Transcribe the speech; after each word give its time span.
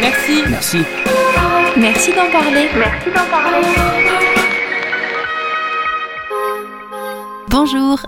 Merci. 0.00 0.42
Merci. 0.48 0.78
Merci 1.76 2.10
d'en 2.12 2.30
parler. 2.30 2.68
Merci 2.76 3.10
d'en 3.14 3.26
parler. 3.30 3.66
Bonjour, 7.48 7.98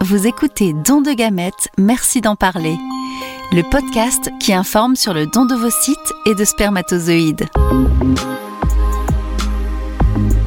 vous 0.00 0.26
écoutez 0.26 0.72
Don 0.72 1.00
de 1.00 1.12
gamètes, 1.12 1.68
merci 1.78 2.20
d'en 2.20 2.36
parler. 2.36 2.76
Le 3.52 3.62
podcast 3.70 4.30
qui 4.40 4.52
informe 4.52 4.96
sur 4.96 5.14
le 5.14 5.26
don 5.26 5.44
de 5.44 5.54
vos 5.54 5.70
sites 5.70 6.12
et 6.26 6.34
de 6.34 6.44
spermatozoïdes. 6.44 7.46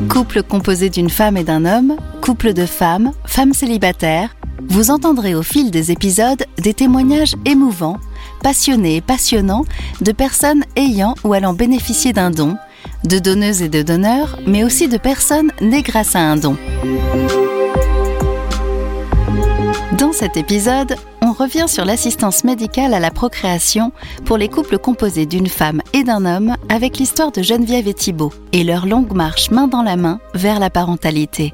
Couple 0.10 0.44
composé 0.44 0.89
d'une 0.89 1.10
femme 1.10 1.38
et 1.38 1.44
d'un 1.44 1.66
homme, 1.66 1.96
couple 2.21 2.54
de 2.54 2.66
femmes, 2.66 3.12
femmes 3.26 3.54
célibataires, 3.54 4.36
vous 4.68 4.92
entendrez 4.92 5.36
au 5.36 5.44
fil 5.44 5.71
des 5.71 5.92
épisodes 5.92 6.46
des 6.58 6.73
témoignages 6.73 7.36
émouvants, 7.46 7.98
passionnés 8.42 8.98
et 8.98 9.02
passionnants 9.02 9.66
de 10.02 10.12
personnes 10.12 10.64
ayant 10.76 11.16
ou 11.23 11.34
allant 11.34 11.54
bénéficier 11.54 12.13
d'un 12.13 12.32
don, 12.32 12.58
de 13.05 13.20
donneuses 13.20 13.62
et 13.62 13.70
de 13.70 13.82
donneurs, 13.82 14.38
mais 14.45 14.63
aussi 14.63 14.88
de 14.88 14.98
personnes 14.98 15.52
nées 15.62 15.82
grâce 15.82 16.16
à 16.16 16.20
un 16.20 16.36
don. 16.36 16.58
Dans 19.98 20.13
cet 20.13 20.35
épisode, 20.35 20.96
on 21.22 21.32
revient 21.32 21.68
sur 21.68 21.85
l'assistance 21.85 22.44
médicale 22.44 22.94
à 22.94 22.99
la 22.99 23.12
procréation 23.12 23.91
pour 24.26 24.38
les 24.38 24.49
couples 24.49 24.80
composés 24.80 25.27
d'une 25.27 25.48
femme 25.48 25.82
et 25.94 26.04
d'un 26.04 26.26
homme 26.26 26.55
avec 26.70 26.98
l'histoire 26.98 27.32
de 27.32 27.44
Geneviève 27.44 27.88
et 27.88 27.94
Thibault 27.94 28.34
et 28.52 28.63
leur 28.63 28.88
longue 28.88 29.13
marche 29.13 29.52
main 29.52 29.68
dans 29.68 29.84
la 29.84 29.98
main 29.98 30.20
vers 30.34 30.60
la 30.60 30.70
parentalité. 30.70 31.54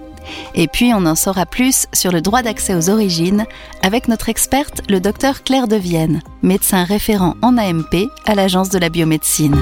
Et 0.56 0.68
puis 0.68 0.94
on 0.94 1.06
en 1.06 1.16
saura 1.16 1.46
plus 1.46 1.88
sur 1.94 2.12
le 2.12 2.22
droit 2.22 2.42
d'accès 2.42 2.76
aux 2.76 2.90
origines 2.90 3.46
avec 3.82 4.08
notre 4.08 4.30
experte, 4.30 4.82
le 4.90 5.00
docteur 5.00 5.44
Claire 5.44 5.68
de 5.68 5.76
Vienne, 5.76 6.22
médecin 6.42 6.84
référent 6.84 7.36
en 7.42 7.58
AMP 7.58 8.10
à 8.26 8.36
l'Agence 8.36 8.70
de 8.70 8.80
la 8.80 8.90
biomédecine. 8.90 9.56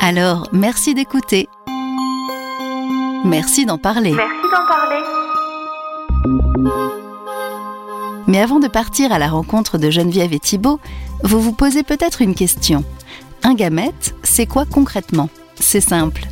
Alors, 0.00 0.48
merci 0.52 0.94
d'écouter. 0.94 1.48
Merci 3.24 3.66
d'en 3.66 3.78
parler. 3.78 4.12
Merci 4.12 4.46
d'en 4.50 4.66
parler. 4.66 5.04
Mais 8.26 8.40
avant 8.40 8.60
de 8.60 8.68
partir 8.68 9.12
à 9.12 9.18
la 9.18 9.28
rencontre 9.28 9.76
de 9.76 9.90
Geneviève 9.90 10.32
et 10.32 10.38
Thibault, 10.38 10.80
vous 11.22 11.40
vous 11.40 11.52
posez 11.52 11.82
peut-être 11.82 12.22
une 12.22 12.34
question. 12.34 12.84
Un 13.42 13.54
gamète, 13.54 14.14
c'est 14.22 14.46
quoi 14.46 14.64
concrètement? 14.64 15.28
C'est 15.56 15.80
simple. 15.80 16.22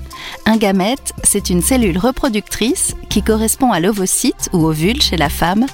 Un 0.49 0.57
gamète, 0.57 1.13
c'est 1.25 1.51
une 1.51 1.61
cellule 1.61 1.99
reproductrice 1.99 2.95
qui 3.11 3.23
correspond 3.23 3.71
à 3.71 3.81
l'ovocyte 3.81 4.49
ou 4.55 4.65
ovule 4.65 5.03
chez 5.03 5.19
la 5.19 5.29
femme 5.29 5.67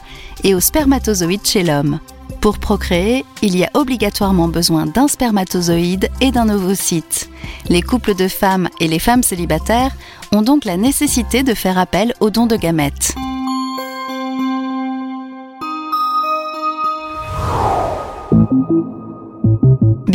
et 0.43 0.53
au 0.53 0.59
spermatozoïde 0.59 1.47
chez 1.47 1.63
l'homme. 1.63 2.01
Pour 2.41 2.59
procréer, 2.59 3.25
il 3.41 3.57
y 3.57 3.63
a 3.63 3.71
obligatoirement 3.75 4.49
besoin 4.49 4.87
d'un 4.87 5.07
spermatozoïde 5.07 6.11
et 6.21 6.33
d'un 6.33 6.49
ovocyte. 6.49 7.31
Les 7.69 7.83
couples 7.83 8.17
de 8.17 8.27
femmes 8.27 8.69
et 8.81 8.89
les 8.89 8.99
femmes 8.99 9.23
célibataires 9.23 9.95
ont 10.33 10.43
donc 10.43 10.65
la 10.65 10.77
nécessité 10.77 11.45
de 11.45 11.55
faire 11.55 11.79
appel 11.79 12.13
au 12.19 12.31
don 12.31 12.47
de 12.47 12.57
gamètes. 12.57 13.15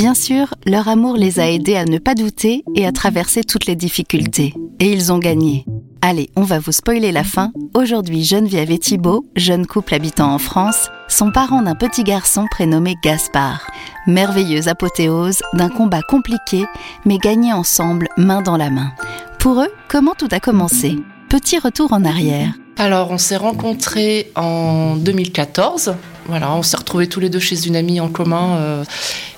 Bien 0.09 0.15
sûr, 0.15 0.55
leur 0.65 0.87
amour 0.87 1.17
les 1.17 1.39
a 1.39 1.47
aidés 1.51 1.75
à 1.75 1.85
ne 1.85 1.99
pas 1.99 2.15
douter 2.15 2.63
et 2.73 2.87
à 2.87 2.91
traverser 2.91 3.43
toutes 3.43 3.67
les 3.67 3.75
difficultés. 3.75 4.55
Et 4.79 4.91
ils 4.91 5.13
ont 5.13 5.19
gagné. 5.19 5.65
Allez, 6.01 6.31
on 6.35 6.41
va 6.41 6.57
vous 6.57 6.71
spoiler 6.71 7.11
la 7.11 7.23
fin. 7.23 7.51
Aujourd'hui, 7.75 8.23
Geneviève 8.23 8.71
et 8.71 8.79
Thibault, 8.79 9.27
jeunes 9.35 9.67
couple 9.67 9.93
habitant 9.93 10.33
en 10.33 10.39
France, 10.39 10.89
sont 11.09 11.31
parents 11.31 11.61
d'un 11.61 11.75
petit 11.75 12.03
garçon 12.03 12.47
prénommé 12.49 12.95
Gaspard. 13.03 13.69
Merveilleuse 14.07 14.67
apothéose 14.67 15.43
d'un 15.53 15.69
combat 15.69 16.01
compliqué, 16.01 16.65
mais 17.05 17.19
gagné 17.19 17.53
ensemble, 17.53 18.07
main 18.17 18.41
dans 18.41 18.57
la 18.57 18.71
main. 18.71 18.91
Pour 19.37 19.61
eux, 19.61 19.71
comment 19.89 20.15
tout 20.17 20.29
a 20.31 20.39
commencé? 20.39 20.95
Petit 21.29 21.59
retour 21.59 21.93
en 21.93 22.03
arrière. 22.03 22.53
Alors, 22.77 23.11
on 23.11 23.19
s'est 23.19 23.37
rencontrés 23.37 24.31
en 24.35 24.95
2014. 24.95 25.93
Voilà, 26.29 26.53
on 26.53 26.61
s'est 26.61 26.77
retrouvés 26.77 27.07
tous 27.07 27.19
les 27.19 27.29
deux 27.29 27.39
chez 27.39 27.65
une 27.65 27.75
amie 27.75 27.99
en 27.99 28.07
commun. 28.07 28.57
euh, 28.57 28.83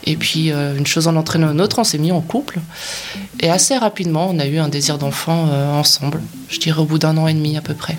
et 0.04 0.18
puis, 0.18 0.52
euh, 0.52 0.76
une 0.78 0.86
chose 0.86 1.08
en 1.08 1.16
entraînant 1.16 1.54
une 1.54 1.62
autre, 1.62 1.80
on 1.80 1.86
s'est 1.86 1.98
mis 1.98 2.12
en 2.12 2.20
couple. 2.20 2.60
Et 3.40 3.50
assez 3.50 3.78
rapidement, 3.78 4.28
on 4.30 4.40
a 4.40 4.46
eu 4.46 4.58
un 4.58 4.68
désir 4.68 4.98
d'enfant 4.98 5.48
euh, 5.50 5.72
ensemble. 5.72 6.22
Je 6.50 6.60
dirais 6.60 6.82
au 6.82 6.86
bout 6.86 7.00
d'un 7.00 7.16
an 7.18 7.28
et 7.28 7.34
demi 7.34 7.56
à 7.56 7.62
peu 7.62 7.76
près. 7.76 7.96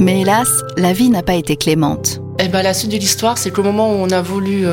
Mais 0.00 0.22
hélas, 0.22 0.48
la 0.76 0.92
vie 0.92 1.08
n'a 1.08 1.22
pas 1.22 1.34
été 1.34 1.56
clémente. 1.56 2.20
Et 2.40 2.48
ben, 2.48 2.62
la 2.62 2.74
suite 2.74 2.90
de 2.90 2.96
l'histoire, 2.96 3.38
c'est 3.38 3.52
qu'au 3.52 3.62
moment 3.62 3.92
où 3.92 3.98
on 3.98 4.10
a 4.10 4.20
voulu, 4.20 4.66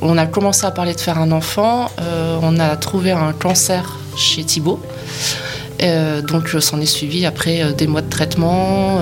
on 0.00 0.18
a 0.18 0.26
commencé 0.26 0.64
à 0.64 0.70
parler 0.70 0.94
de 0.94 1.00
faire 1.00 1.18
un 1.18 1.30
enfant, 1.30 1.88
on 2.42 2.58
a 2.58 2.76
trouvé 2.76 3.12
un 3.12 3.32
cancer 3.32 3.98
chez 4.16 4.42
Thibault. 4.42 4.80
Euh, 5.82 6.20
donc, 6.20 6.48
s'en 6.48 6.80
est 6.80 6.86
suivi 6.86 7.26
après 7.26 7.72
des 7.74 7.86
mois 7.86 8.02
de 8.02 8.10
traitement 8.10 8.98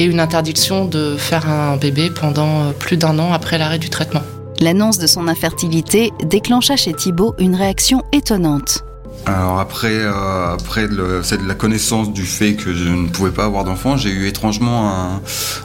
et 0.00 0.04
une 0.04 0.18
interdiction 0.18 0.86
de 0.86 1.16
faire 1.18 1.46
un 1.50 1.76
bébé 1.76 2.08
pendant 2.10 2.62
euh, 2.62 2.70
plus 2.72 2.96
d'un 2.96 3.18
an 3.18 3.34
après 3.34 3.58
l'arrêt 3.58 3.78
du 3.78 3.90
traitement. 3.90 4.22
L'annonce 4.58 4.96
de 4.98 5.06
son 5.06 5.28
infertilité 5.28 6.10
déclencha 6.24 6.74
chez 6.76 6.94
Thibault 6.94 7.34
une 7.38 7.54
réaction 7.54 8.02
étonnante. 8.12 8.82
Alors 9.26 9.60
après, 9.60 9.92
euh, 9.92 10.54
après 10.54 10.86
le- 10.86 11.22
c'est 11.22 11.36
de 11.42 11.46
la 11.46 11.54
connaissance 11.54 12.10
du 12.14 12.24
fait 12.24 12.54
que 12.54 12.74
je 12.74 12.88
ne 12.88 13.08
pouvais 13.08 13.30
pas 13.30 13.44
avoir 13.44 13.64
d'enfant, 13.64 13.98
j'ai 13.98 14.08
eu 14.08 14.26
étrangement 14.26 14.90
un, 14.90 15.20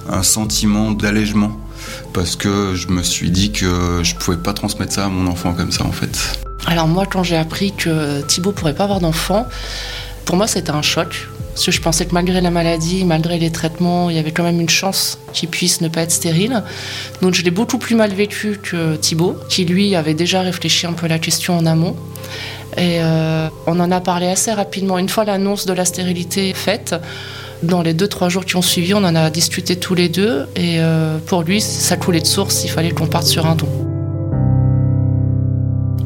un 0.09 0.24
sentiment 0.24 0.91
d'allègement 0.91 1.57
parce 2.12 2.35
que 2.35 2.75
je 2.75 2.90
me 2.90 3.03
suis 3.03 3.31
dit 3.31 3.53
que 3.53 4.01
je 4.03 4.16
pouvais 4.16 4.35
pas 4.38 4.51
transmettre 4.51 4.91
ça 4.91 5.06
à 5.06 5.07
mon 5.09 5.28
enfant 5.31 5.53
comme 5.53 5.72
ça 5.72 5.85
en 5.85 5.94
fait. 5.94 6.19
Alors 6.66 6.90
moi, 6.90 7.06
quand 7.06 7.24
j'ai 7.24 7.38
appris 7.38 7.72
que 7.72 8.19
Thibaut 8.24 8.51
pourrait 8.51 8.75
pas 8.75 8.84
avoir 8.84 9.00
d'enfant, 9.00 9.47
pour 10.25 10.35
moi 10.35 10.47
c'était 10.47 10.72
un 10.72 10.81
choc. 10.81 11.29
Parce 11.55 11.67
que 11.67 11.71
je 11.71 11.79
pensais 11.79 12.05
que 12.05 12.11
malgré 12.13 12.41
la 12.41 12.51
maladie, 12.51 13.05
malgré 13.05 13.39
les 13.39 13.49
traitements, 13.49 14.09
il 14.09 14.17
y 14.17 14.19
avait 14.19 14.31
quand 14.31 14.43
même 14.43 14.59
une 14.59 14.67
chance 14.67 15.17
qu'il 15.31 15.47
puisse 15.47 15.79
ne 15.79 15.88
pas 15.88 16.01
être 16.01 16.11
stérile. 16.11 16.61
Donc 17.21 17.33
je 17.33 17.43
l'ai 17.43 17.49
beaucoup 17.49 17.77
plus 17.77 17.95
mal 17.95 18.11
vécu 18.13 18.59
que 18.61 18.97
Thibaut, 18.97 19.38
qui 19.47 19.63
lui 19.63 19.95
avait 19.95 20.13
déjà 20.13 20.41
réfléchi 20.41 20.85
un 20.85 20.91
peu 20.91 21.05
à 21.05 21.09
la 21.09 21.17
question 21.17 21.57
en 21.57 21.65
amont. 21.65 21.95
Et 22.75 22.99
euh, 22.99 23.47
on 23.67 23.79
en 23.79 23.89
a 23.89 24.01
parlé 24.01 24.27
assez 24.27 24.51
rapidement. 24.51 24.97
Une 24.97 25.07
fois 25.07 25.23
l'annonce 25.23 25.65
de 25.65 25.71
la 25.71 25.85
stérilité 25.85 26.53
faite, 26.53 26.94
dans 27.63 27.81
les 27.81 27.94
deux, 27.94 28.09
trois 28.09 28.27
jours 28.27 28.44
qui 28.44 28.57
ont 28.57 28.61
suivi, 28.61 28.94
on 28.94 29.05
en 29.05 29.15
a 29.15 29.29
discuté 29.29 29.77
tous 29.77 29.95
les 29.95 30.09
deux. 30.09 30.47
Et 30.57 30.81
euh, 30.81 31.19
pour 31.25 31.44
lui, 31.44 31.61
ça 31.61 31.95
coulait 31.95 32.19
de 32.19 32.27
source, 32.27 32.65
il 32.65 32.69
fallait 32.69 32.91
qu'on 32.91 33.07
parte 33.07 33.27
sur 33.27 33.45
un 33.45 33.55
don. 33.55 33.94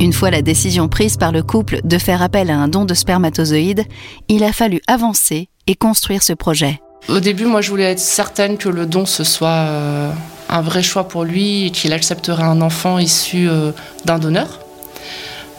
Une 0.01 0.13
fois 0.13 0.31
la 0.31 0.41
décision 0.41 0.87
prise 0.87 1.17
par 1.17 1.33
le 1.33 1.43
couple 1.43 1.81
de 1.83 1.97
faire 1.97 2.21
appel 2.21 2.49
à 2.49 2.57
un 2.57 2.69
don 2.69 2.85
de 2.85 2.93
spermatozoïdes, 2.93 3.83
il 4.29 4.45
a 4.45 4.53
fallu 4.53 4.79
avancer 4.87 5.49
et 5.67 5.75
construire 5.75 6.23
ce 6.23 6.31
projet. 6.31 6.79
Au 7.09 7.19
début, 7.19 7.45
moi, 7.45 7.59
je 7.59 7.69
voulais 7.69 7.91
être 7.91 7.99
certaine 7.99 8.57
que 8.57 8.69
le 8.69 8.85
don, 8.85 9.05
ce 9.05 9.25
soit 9.25 9.49
euh, 9.49 10.09
un 10.47 10.61
vrai 10.61 10.83
choix 10.83 11.09
pour 11.09 11.25
lui 11.25 11.65
et 11.65 11.71
qu'il 11.71 11.91
accepterait 11.91 12.43
un 12.43 12.61
enfant 12.61 12.97
issu 12.97 13.49
euh, 13.49 13.71
d'un 14.05 14.19
donneur. 14.19 14.59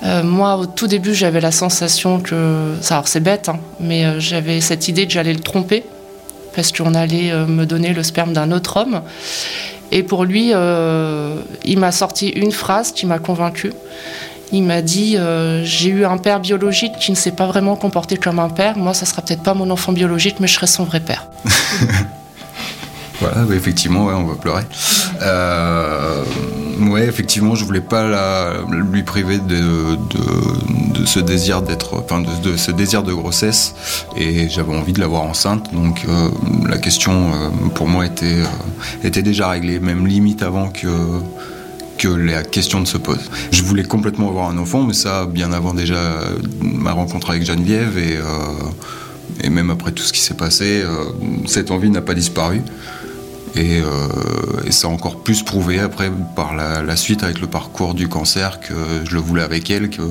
Euh, 0.04 0.22
moi, 0.22 0.56
au 0.56 0.64
tout 0.64 0.86
début, 0.86 1.14
j'avais 1.14 1.42
la 1.42 1.52
sensation 1.52 2.18
que... 2.18 2.76
Alors, 2.88 3.08
c'est 3.08 3.20
bête, 3.20 3.50
hein, 3.50 3.60
mais 3.78 4.20
j'avais 4.20 4.62
cette 4.62 4.88
idée 4.88 5.06
que 5.06 5.12
j'allais 5.12 5.34
le 5.34 5.40
tromper 5.40 5.84
parce 6.54 6.72
qu'on 6.72 6.94
allait 6.94 7.32
euh, 7.32 7.46
me 7.46 7.64
donner 7.66 7.92
le 7.92 8.02
sperme 8.02 8.32
d'un 8.32 8.52
autre 8.52 8.76
homme. 8.76 9.02
Et 9.92 10.02
pour 10.02 10.24
lui, 10.24 10.50
euh, 10.52 11.40
il 11.64 11.78
m'a 11.78 11.92
sorti 11.92 12.28
une 12.28 12.52
phrase 12.52 12.92
qui 12.92 13.06
m'a 13.06 13.18
convaincue. 13.18 13.72
Il 14.52 14.62
m'a 14.64 14.82
dit 14.82 15.16
euh, 15.16 15.62
J'ai 15.64 15.90
eu 15.90 16.04
un 16.04 16.18
père 16.18 16.40
biologique 16.40 16.92
qui 16.98 17.10
ne 17.10 17.16
s'est 17.16 17.32
pas 17.32 17.46
vraiment 17.46 17.76
comporté 17.76 18.16
comme 18.16 18.38
un 18.38 18.48
père. 18.48 18.76
Moi, 18.76 18.94
ça 18.94 19.06
sera 19.06 19.22
peut-être 19.22 19.42
pas 19.42 19.54
mon 19.54 19.70
enfant 19.70 19.92
biologique, 19.92 20.36
mais 20.40 20.46
je 20.46 20.54
serai 20.54 20.66
son 20.66 20.84
vrai 20.84 21.00
père. 21.00 21.28
Voilà, 23.20 23.44
effectivement, 23.54 24.06
ouais, 24.06 24.14
on 24.14 24.24
va 24.24 24.34
pleurer. 24.34 24.62
Euh, 25.22 26.24
ouais, 26.88 27.06
effectivement, 27.06 27.54
je 27.54 27.64
voulais 27.64 27.82
pas 27.82 28.06
la- 28.08 28.54
lui 28.70 29.02
priver 29.02 29.38
de, 29.38 29.96
de, 30.94 31.04
ce 31.04 31.20
désir 31.20 31.60
d'être, 31.62 31.94
enfin, 31.98 32.22
de, 32.22 32.56
ce 32.56 32.70
désir 32.70 33.02
de 33.02 33.12
grossesse, 33.12 33.74
et 34.16 34.48
j'avais 34.48 34.74
envie 34.74 34.92
de 34.94 35.00
l'avoir 35.00 35.22
enceinte. 35.22 35.72
Donc, 35.74 36.04
euh, 36.08 36.28
la 36.68 36.78
question 36.78 37.12
euh, 37.32 37.48
pour 37.74 37.88
moi 37.88 38.06
était 38.06 38.24
euh, 38.42 38.44
était 39.06 39.22
déjà 39.22 39.50
réglée, 39.50 39.80
même 39.80 40.06
limite 40.06 40.42
avant 40.42 40.68
que 40.70 40.88
que 41.98 42.08
la 42.08 42.42
question 42.42 42.80
ne 42.80 42.86
se 42.86 42.96
pose. 42.96 43.30
Je 43.50 43.62
voulais 43.62 43.82
complètement 43.84 44.28
avoir 44.30 44.48
un 44.48 44.56
enfant, 44.56 44.84
mais 44.84 44.94
ça 44.94 45.26
bien 45.26 45.52
avant 45.52 45.74
déjà 45.74 45.98
ma 46.62 46.92
rencontre 46.92 47.28
avec 47.28 47.44
Geneviève 47.44 47.98
et 47.98 48.18
et 49.44 49.50
même 49.50 49.68
après 49.70 49.92
tout 49.92 50.02
ce 50.02 50.12
qui 50.14 50.20
s'est 50.20 50.32
passé, 50.34 50.82
cette 51.46 51.70
envie 51.70 51.90
n'a 51.90 52.00
pas 52.00 52.14
disparu. 52.14 52.62
Et, 53.56 53.80
euh, 53.80 54.64
et 54.64 54.72
ça 54.72 54.86
a 54.86 54.90
encore 54.90 55.16
plus 55.16 55.42
prouvé 55.42 55.80
après 55.80 56.10
par 56.36 56.54
la, 56.54 56.96
suite 56.96 57.22
avec 57.22 57.40
le 57.40 57.46
parcours 57.46 57.94
du 57.94 58.08
cancer 58.08 58.60
que 58.60 58.74
je 59.04 59.14
le 59.14 59.20
voulais 59.20 59.42
avec 59.42 59.70
elle, 59.70 59.90
que 59.90 60.02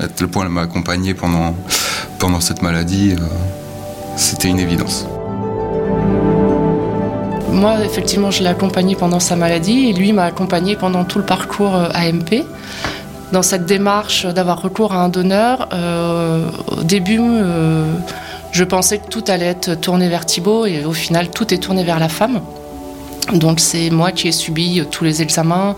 à 0.00 0.08
tel 0.08 0.28
point 0.28 0.44
elle 0.44 0.50
m'a 0.50 0.62
accompagné 0.62 1.14
pendant, 1.14 1.54
pendant 2.18 2.40
cette 2.40 2.62
maladie, 2.62 3.12
euh, 3.12 3.24
c'était 4.16 4.48
une 4.48 4.60
évidence. 4.60 5.06
moi, 7.52 7.78
effectivement, 7.84 8.30
je 8.30 8.42
l'ai 8.42 8.48
accompagné 8.48 8.94
pendant 8.94 9.20
sa 9.20 9.36
maladie 9.36 9.88
et 9.88 9.92
lui 9.92 10.12
m'a 10.12 10.24
accompagné 10.24 10.76
pendant 10.76 11.04
tout 11.04 11.18
le 11.18 11.24
parcours 11.24 11.74
AMP. 11.74 12.44
Dans 13.32 13.42
cette 13.42 13.66
démarche 13.66 14.26
d'avoir 14.26 14.62
recours 14.62 14.92
à 14.92 15.02
un 15.02 15.08
donneur, 15.08 15.68
au 16.68 16.82
début, 16.84 17.20
je 18.52 18.64
pensais 18.64 18.98
que 18.98 19.08
tout 19.08 19.24
allait 19.26 19.46
être 19.46 19.74
tourné 19.74 20.08
vers 20.08 20.24
Thibaut 20.24 20.66
et 20.66 20.84
au 20.84 20.92
final, 20.92 21.30
tout 21.30 21.52
est 21.52 21.58
tourné 21.58 21.84
vers 21.84 21.98
la 21.98 22.08
femme. 22.08 22.40
Donc 23.32 23.60
c'est 23.60 23.90
moi 23.90 24.12
qui 24.12 24.28
ai 24.28 24.32
subi 24.32 24.82
tous 24.90 25.04
les 25.04 25.22
examens, 25.22 25.76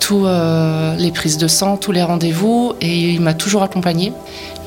toutes 0.00 0.24
euh, 0.24 0.96
les 0.96 1.10
prises 1.10 1.38
de 1.38 1.46
sang, 1.48 1.76
tous 1.76 1.92
les 1.92 2.02
rendez-vous, 2.02 2.74
et 2.80 3.10
il 3.10 3.20
m'a 3.20 3.34
toujours 3.34 3.62
accompagné. 3.62 4.12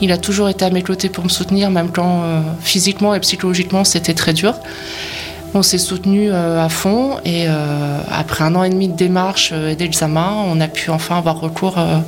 Il 0.01 0.11
a 0.11 0.17
toujours 0.17 0.49
été 0.49 0.65
à 0.65 0.69
mes 0.69 0.81
côtés 0.81 1.09
pour 1.09 1.23
me 1.23 1.29
soutenir, 1.29 1.69
même 1.69 1.89
quand 1.91 2.21
euh, 2.23 2.41
physiquement 2.61 3.13
et 3.13 3.19
psychologiquement 3.19 3.83
c'était 3.83 4.13
très 4.13 4.33
dur. 4.33 4.55
On 5.53 5.63
s'est 5.63 5.77
soutenu 5.77 6.31
euh, 6.31 6.63
à 6.63 6.69
fond 6.69 7.17
et 7.25 7.47
après 8.11 8.43
un 8.43 8.55
an 8.55 8.63
et 8.63 8.69
demi 8.69 8.89
de 8.89 8.95
démarche 8.95 9.51
et 9.51 9.75
d'examen, 9.75 10.33
on 10.47 10.59
a 10.61 10.67
pu 10.67 10.89
enfin 10.89 11.17
avoir 11.17 11.39
recours 11.39 11.77
à 11.77 12.03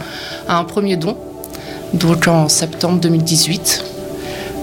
un 0.58 0.64
premier 0.64 0.98
don, 0.98 1.18
donc 1.94 2.28
en 2.28 2.50
septembre 2.50 3.00
2018, 3.00 3.84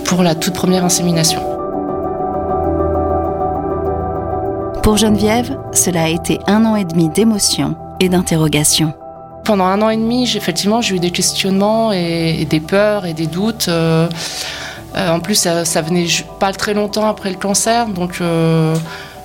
pour 0.04 0.22
la 0.22 0.34
toute 0.34 0.54
première 0.54 0.84
insémination. 0.84 1.53
Pour 4.84 4.98
Geneviève, 4.98 5.56
cela 5.72 6.02
a 6.02 6.08
été 6.08 6.40
un 6.46 6.66
an 6.66 6.76
et 6.76 6.84
demi 6.84 7.08
d'émotion 7.08 7.74
et 8.00 8.10
d'interrogation. 8.10 8.92
Pendant 9.42 9.64
un 9.64 9.80
an 9.80 9.88
et 9.88 9.96
demi, 9.96 10.24
effectivement, 10.36 10.82
j'ai 10.82 10.96
eu 10.96 10.98
des 10.98 11.10
questionnements 11.10 11.90
et, 11.90 12.44
des 12.44 12.60
peurs 12.60 13.06
et 13.06 13.14
des 13.14 13.26
doutes. 13.26 13.68
Euh, 13.68 14.10
euh, 14.94 15.08
en 15.08 15.20
plus, 15.20 15.36
ça, 15.36 15.64
ça, 15.64 15.80
venait 15.80 16.04
pas 16.38 16.52
très 16.52 16.74
longtemps 16.74 17.08
après 17.08 17.30
le 17.30 17.36
cancer, 17.36 17.86
donc 17.88 18.18
euh, 18.20 18.76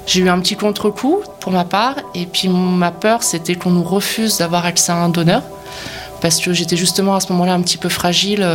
j'ai 0.07 0.21
eu 0.21 0.29
un 0.29 0.39
petit 0.39 0.55
contre-coup 0.55 1.23
pour 1.41 1.51
ma 1.51 1.65
part. 1.65 1.95
Et 2.15 2.25
puis 2.25 2.47
ma 2.47 2.91
peur, 2.91 3.21
c'était 3.21 3.55
qu'on 3.55 3.71
nous 3.71 3.83
refuse 3.83 4.37
d'avoir 4.37 4.65
accès 4.65 4.93
à 4.93 4.95
un 4.95 5.09
donneur, 5.09 5.43
parce 6.21 6.39
que 6.39 6.53
j'étais 6.53 6.77
justement 6.77 7.15
à 7.15 7.19
ce 7.19 7.33
moment-là 7.33 7.53
un 7.53 7.61
petit 7.61 7.77
peu 7.77 7.89
fragile. 7.89 8.47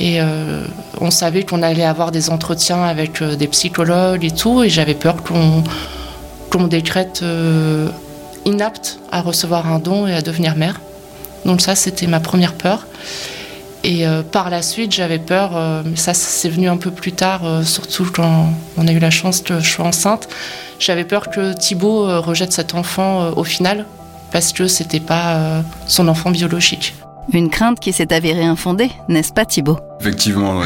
et 0.00 0.20
on 1.02 1.10
savait 1.10 1.42
qu'on 1.42 1.62
allait 1.62 1.84
avoir 1.84 2.12
des 2.12 2.30
entretiens 2.30 2.82
avec 2.82 3.22
des 3.22 3.46
psychologues 3.48 4.24
et 4.24 4.30
tout, 4.30 4.62
et 4.62 4.70
j'avais 4.70 4.94
peur 4.94 5.22
qu'on 5.22 5.62
qu'on 6.50 6.66
décrète 6.66 7.20
euh, 7.22 7.88
inapte 8.44 8.98
à 9.12 9.20
recevoir 9.20 9.70
un 9.70 9.78
don 9.78 10.06
et 10.06 10.14
à 10.14 10.22
devenir 10.22 10.56
mère. 10.56 10.80
Donc 11.44 11.60
ça, 11.60 11.74
c'était 11.74 12.06
ma 12.06 12.20
première 12.20 12.54
peur. 12.54 12.86
Et 13.84 14.06
euh, 14.06 14.22
par 14.22 14.50
la 14.50 14.62
suite, 14.62 14.92
j'avais 14.92 15.18
peur, 15.18 15.52
euh, 15.54 15.82
mais 15.84 15.96
ça, 15.96 16.14
c'est 16.14 16.48
venu 16.48 16.68
un 16.68 16.76
peu 16.76 16.90
plus 16.90 17.12
tard, 17.12 17.42
surtout 17.64 18.06
quand 18.12 18.52
on 18.76 18.88
a 18.88 18.92
eu 18.92 18.98
la 18.98 19.10
chance 19.10 19.40
que 19.40 19.60
je 19.60 19.68
sois 19.68 19.86
enceinte. 19.86 20.28
J'avais 20.78 21.04
peur 21.04 21.30
que 21.30 21.54
Thibaut 21.54 22.20
rejette 22.20 22.52
cet 22.52 22.74
enfant 22.74 23.30
au 23.36 23.44
final, 23.44 23.86
parce 24.30 24.52
que 24.52 24.68
c'était 24.68 25.00
pas 25.00 25.62
son 25.86 26.06
enfant 26.08 26.30
biologique. 26.30 26.94
Une 27.32 27.50
crainte 27.50 27.80
qui 27.80 27.92
s'est 27.92 28.12
avérée 28.12 28.44
infondée, 28.44 28.90
n'est-ce 29.08 29.32
pas 29.32 29.44
Thibaut? 29.44 29.78
Effectivement, 30.00 30.62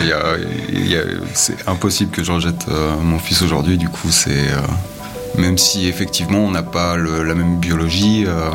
c'est 1.32 1.56
impossible 1.66 2.10
que 2.10 2.22
je 2.22 2.32
rejette 2.32 2.66
mon 3.02 3.18
fils 3.18 3.40
aujourd'hui, 3.40 3.78
du 3.78 3.88
coup 3.88 4.10
c'est 4.10 4.48
même 5.36 5.58
si 5.58 5.88
effectivement 5.88 6.38
on 6.38 6.50
n'a 6.50 6.62
pas 6.62 6.96
la 6.96 7.34
même 7.34 7.58
biologie, 7.58 8.24
euh, 8.26 8.50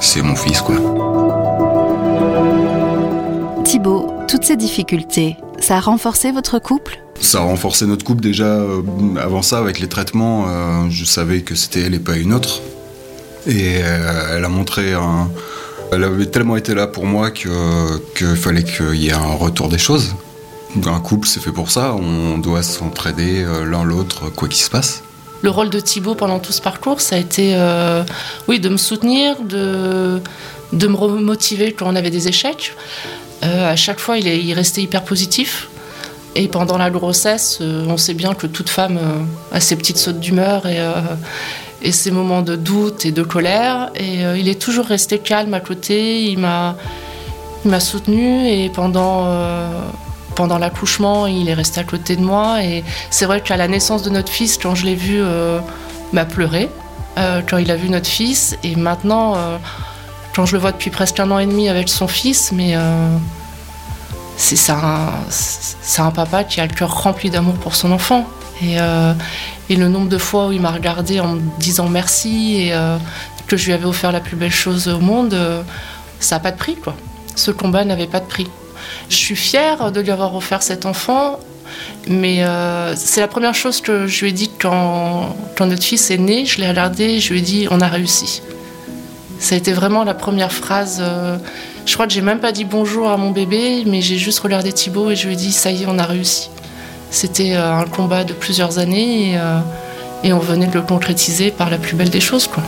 c'est 0.00 0.22
mon 0.22 0.34
fils 0.34 0.60
quoi. 0.60 0.76
Thibaut, 3.64 4.12
toutes 4.28 4.44
ces 4.44 4.56
difficultés, 4.56 5.36
ça 5.60 5.76
a 5.76 5.80
renforcé 5.80 6.32
votre 6.32 6.58
couple? 6.58 6.98
Ça 7.20 7.38
a 7.38 7.42
renforcé 7.42 7.86
notre 7.86 8.04
couple 8.04 8.22
déjà. 8.22 8.44
Euh, 8.44 8.82
avant 9.20 9.42
ça, 9.42 9.58
avec 9.58 9.78
les 9.78 9.88
traitements, 9.88 10.46
euh, 10.48 10.90
je 10.90 11.04
savais 11.04 11.42
que 11.42 11.54
c'était 11.54 11.82
elle 11.82 11.94
et 11.94 12.00
pas 12.00 12.16
une 12.16 12.34
autre. 12.34 12.60
Et 13.46 13.74
elle 13.74 14.44
a 14.44 14.48
montré 14.48 14.92
un. 14.92 15.28
Elle 15.90 16.04
avait 16.04 16.26
tellement 16.26 16.56
été 16.56 16.74
là 16.74 16.86
pour 16.86 17.06
moi 17.06 17.32
qu'il 17.32 18.36
fallait 18.36 18.62
qu'il 18.62 18.94
y 18.94 19.08
ait 19.08 19.12
un 19.12 19.34
retour 19.34 19.68
des 19.68 19.78
choses. 19.78 20.14
Un 20.86 21.00
couple, 21.00 21.26
c'est 21.26 21.40
fait 21.40 21.50
pour 21.50 21.70
ça. 21.70 21.94
On 21.94 22.38
doit 22.38 22.62
s'entraider 22.62 23.44
l'un 23.68 23.82
l'autre, 23.82 24.30
quoi 24.30 24.46
qu'il 24.46 24.62
se 24.62 24.70
passe 24.70 25.02
le 25.42 25.50
rôle 25.50 25.70
de 25.70 25.80
Thibaut 25.80 26.14
pendant 26.14 26.38
tout 26.38 26.52
ce 26.52 26.62
parcours, 26.62 27.00
ça 27.00 27.16
a 27.16 27.18
été 27.18 27.52
euh, 27.54 28.04
oui, 28.48 28.60
de 28.60 28.68
me 28.68 28.76
soutenir, 28.76 29.36
de, 29.42 30.20
de 30.72 30.86
me 30.86 30.96
remotiver 30.96 31.72
quand 31.72 31.86
on 31.86 31.96
avait 31.96 32.10
des 32.10 32.28
échecs. 32.28 32.74
Euh, 33.44 33.72
à 33.72 33.76
chaque 33.76 33.98
fois, 33.98 34.18
il, 34.18 34.28
est, 34.28 34.40
il 34.40 34.54
restait 34.54 34.82
hyper 34.82 35.02
positif. 35.02 35.68
Et 36.34 36.48
pendant 36.48 36.78
la 36.78 36.90
grossesse, 36.90 37.58
euh, 37.60 37.84
on 37.88 37.96
sait 37.96 38.14
bien 38.14 38.34
que 38.34 38.46
toute 38.46 38.70
femme 38.70 38.98
a 39.50 39.60
ses 39.60 39.76
petites 39.76 39.98
sautes 39.98 40.20
d'humeur 40.20 40.66
et, 40.66 40.78
et, 41.82 41.92
ses 41.92 42.10
moments 42.10 42.42
de 42.42 42.56
doute 42.56 43.04
et 43.04 43.10
de 43.10 43.22
colère. 43.22 43.90
Et 43.96 44.22
il 44.38 44.48
est 44.48 44.60
toujours 44.60 44.86
resté 44.86 45.18
calme 45.18 45.52
à 45.54 45.60
côté. 45.60 46.24
Il 46.24 46.38
m'a, 46.38 46.76
il 47.64 47.70
m'a 47.70 47.80
soutenu 47.80 48.48
et 48.48 48.70
pendant 48.70 49.26
pendant 50.34 50.58
l'accouchement, 50.58 51.26
il 51.26 51.48
est 51.48 51.54
resté 51.54 51.80
à 51.80 51.84
côté 51.84 52.16
de 52.16 52.22
moi. 52.22 52.62
Et 52.62 52.84
c'est 53.10 53.26
vrai 53.26 53.40
qu'à 53.40 53.56
la 53.56 53.68
naissance 53.68 54.02
de 54.02 54.10
notre 54.10 54.30
fils, 54.30 54.58
quand 54.58 54.74
je 54.74 54.86
l'ai 54.86 54.94
vu, 54.94 55.20
euh, 55.20 55.60
m'a 56.12 56.24
pleuré. 56.24 56.70
Euh, 57.18 57.42
quand 57.46 57.58
il 57.58 57.70
a 57.70 57.76
vu 57.76 57.88
notre 57.88 58.08
fils. 58.08 58.56
Et 58.62 58.76
maintenant, 58.76 59.34
euh, 59.36 59.58
quand 60.34 60.46
je 60.46 60.54
le 60.54 60.60
vois 60.60 60.72
depuis 60.72 60.90
presque 60.90 61.20
un 61.20 61.30
an 61.30 61.38
et 61.38 61.46
demi 61.46 61.68
avec 61.68 61.88
son 61.88 62.08
fils, 62.08 62.52
mais 62.52 62.74
c'est 64.36 64.72
un, 64.72 65.10
un, 65.98 66.10
papa 66.10 66.44
qui 66.44 66.60
a 66.60 66.66
le 66.66 66.72
cœur 66.72 67.02
rempli 67.02 67.30
d'amour 67.30 67.54
pour 67.54 67.74
son 67.74 67.92
enfant. 67.92 68.26
Et, 68.62 68.76
et, 69.68 69.76
le 69.76 69.88
nombre 69.88 70.08
de 70.08 70.18
fois 70.18 70.48
où 70.48 70.52
il 70.52 70.60
m'a 70.60 70.70
regardé 70.70 71.20
en 71.20 71.34
me 71.34 71.40
disant 71.58 71.88
merci 71.88 72.62
et 72.62 72.74
que 73.46 73.58
je 73.58 73.66
lui 73.66 73.72
avais 73.74 73.84
offert 73.84 74.10
la 74.10 74.20
plus 74.20 74.36
belle 74.36 74.50
chose 74.50 74.88
au 74.88 75.00
monde, 75.00 75.36
ça 76.18 76.36
n'a 76.36 76.40
pas 76.40 76.50
de 76.50 76.56
prix. 76.56 76.76
Quoi. 76.76 76.96
Ce 77.36 77.50
combat 77.50 77.84
n'avait 77.84 78.06
pas 78.06 78.20
de 78.20 78.26
prix. 78.26 78.48
Je 79.08 79.16
suis 79.16 79.36
fière 79.36 79.92
de 79.92 80.00
lui 80.00 80.10
avoir 80.10 80.34
offert 80.34 80.62
cet 80.62 80.86
enfant, 80.86 81.38
mais 82.08 82.44
euh, 82.44 82.94
c'est 82.96 83.20
la 83.20 83.28
première 83.28 83.54
chose 83.54 83.80
que 83.80 84.06
je 84.06 84.20
lui 84.22 84.30
ai 84.30 84.32
dit 84.32 84.50
quand, 84.60 85.34
notre 85.60 85.82
fils 85.82 86.10
est 86.10 86.18
né. 86.18 86.44
Je 86.44 86.60
l'ai 86.60 86.68
regardé 86.68 87.20
je 87.20 87.32
lui 87.32 87.40
ai 87.40 87.42
dit 87.42 87.68
on 87.70 87.80
a 87.80 87.88
réussi. 87.88 88.42
Ça 89.38 89.54
a 89.54 89.58
été 89.58 89.72
vraiment 89.72 90.04
la 90.04 90.14
première 90.14 90.52
phrase. 90.52 90.98
Euh, 91.00 91.36
je 91.84 91.94
crois 91.94 92.06
que 92.06 92.12
j'ai 92.12 92.20
même 92.20 92.38
pas 92.38 92.52
dit 92.52 92.64
bonjour 92.64 93.08
à 93.10 93.16
mon 93.16 93.30
bébé, 93.30 93.84
mais 93.86 94.00
j'ai 94.00 94.16
juste 94.16 94.38
regardé 94.40 94.72
Thibaut 94.72 95.10
et 95.10 95.16
je 95.16 95.26
lui 95.26 95.34
ai 95.34 95.36
dit 95.36 95.52
ça 95.52 95.70
y 95.70 95.82
est, 95.82 95.86
on 95.88 95.98
a 95.98 96.04
réussi. 96.04 96.50
C'était 97.10 97.54
euh, 97.54 97.74
un 97.74 97.84
combat 97.84 98.24
de 98.24 98.32
plusieurs 98.32 98.78
années 98.78 99.32
et, 99.32 99.38
et, 100.24 100.32
on 100.32 100.38
venait 100.38 100.66
de 100.66 100.74
le 100.74 100.82
concrétiser 100.82 101.50
par 101.50 101.70
la 101.70 101.78
plus 101.78 101.96
belle 101.96 102.10
des 102.10 102.20
choses. 102.20 102.46
Quoi. 102.46 102.62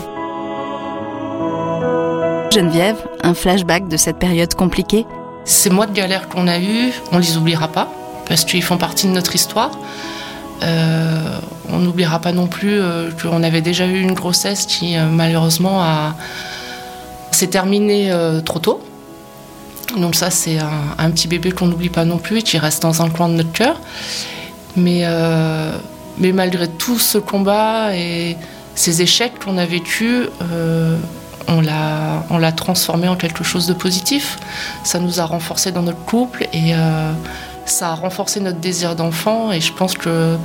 Geneviève, 2.52 2.96
un 3.22 3.34
flashback 3.34 3.88
de 3.88 3.96
cette 3.96 4.18
période 4.18 4.54
compliquée? 4.54 5.06
Ces 5.44 5.70
mois 5.70 5.86
de 5.86 5.92
galère 5.92 6.28
qu'on 6.28 6.48
a 6.48 6.58
eus, 6.58 6.92
on 7.12 7.18
les 7.18 7.36
oubliera 7.36 7.68
pas, 7.68 7.92
parce 8.26 8.44
qu'ils 8.44 8.62
font 8.62 8.78
partie 8.78 9.06
de 9.06 9.12
notre 9.12 9.34
histoire. 9.34 9.72
Euh, 10.62 11.38
on 11.68 11.78
n'oubliera 11.78 12.20
pas 12.20 12.32
non 12.32 12.46
plus 12.46 12.80
euh, 12.80 13.10
qu'on 13.20 13.42
avait 13.42 13.60
déjà 13.60 13.86
eu 13.86 14.00
une 14.00 14.12
grossesse 14.12 14.66
qui 14.66 14.96
euh, 14.96 15.06
malheureusement 15.10 15.84
s'est 17.30 17.48
terminée 17.48 18.12
trop 18.44 18.58
tôt. 18.58 18.80
Donc 19.98 20.14
ça 20.14 20.30
c'est 20.30 20.58
un, 20.98 21.10
petit 21.10 21.28
bébé 21.28 21.52
qu'on 21.52 21.66
n'oublie 21.66 21.88
pas 21.88 22.04
non 22.04 22.18
plus 22.18 22.38
et 22.38 22.42
qui 22.42 22.58
reste 22.58 22.82
dans 22.82 23.02
un 23.02 23.10
coin 23.10 23.28
de 23.28 23.34
notre 23.34 23.52
cœur. 23.52 23.80
Mais, 24.76 25.04
mais 26.18 26.32
malgré 26.32 26.68
tout 26.68 26.98
ce 26.98 27.18
combat 27.18 27.94
et 27.94 28.36
ces 28.74 29.02
échecs 29.02 29.34
qu'on 29.44 29.58
a 29.58 29.66
vécus, 29.66 30.28
on 31.48 31.60
l'a, 31.60 32.24
on 32.30 32.38
l'a 32.38 32.52
transformé 32.52 33.08
en 33.08 33.16
quelque 33.16 33.44
chose 33.44 33.66
de 33.66 33.74
positif. 33.74 34.38
Ça 34.84 34.98
nous 34.98 35.20
a 35.20 35.24
renforcé 35.24 35.72
dans 35.72 35.82
notre 35.82 36.04
couple 36.04 36.48
et 36.52 36.74
euh, 36.74 37.12
ça 37.66 37.90
a 37.90 37.94
renforcé 37.94 38.40
notre 38.40 38.58
désir 38.58 38.96
d'enfant. 38.96 39.52
Et 39.52 39.60
je 39.60 39.72
pense 39.72 39.94
que 39.94 40.36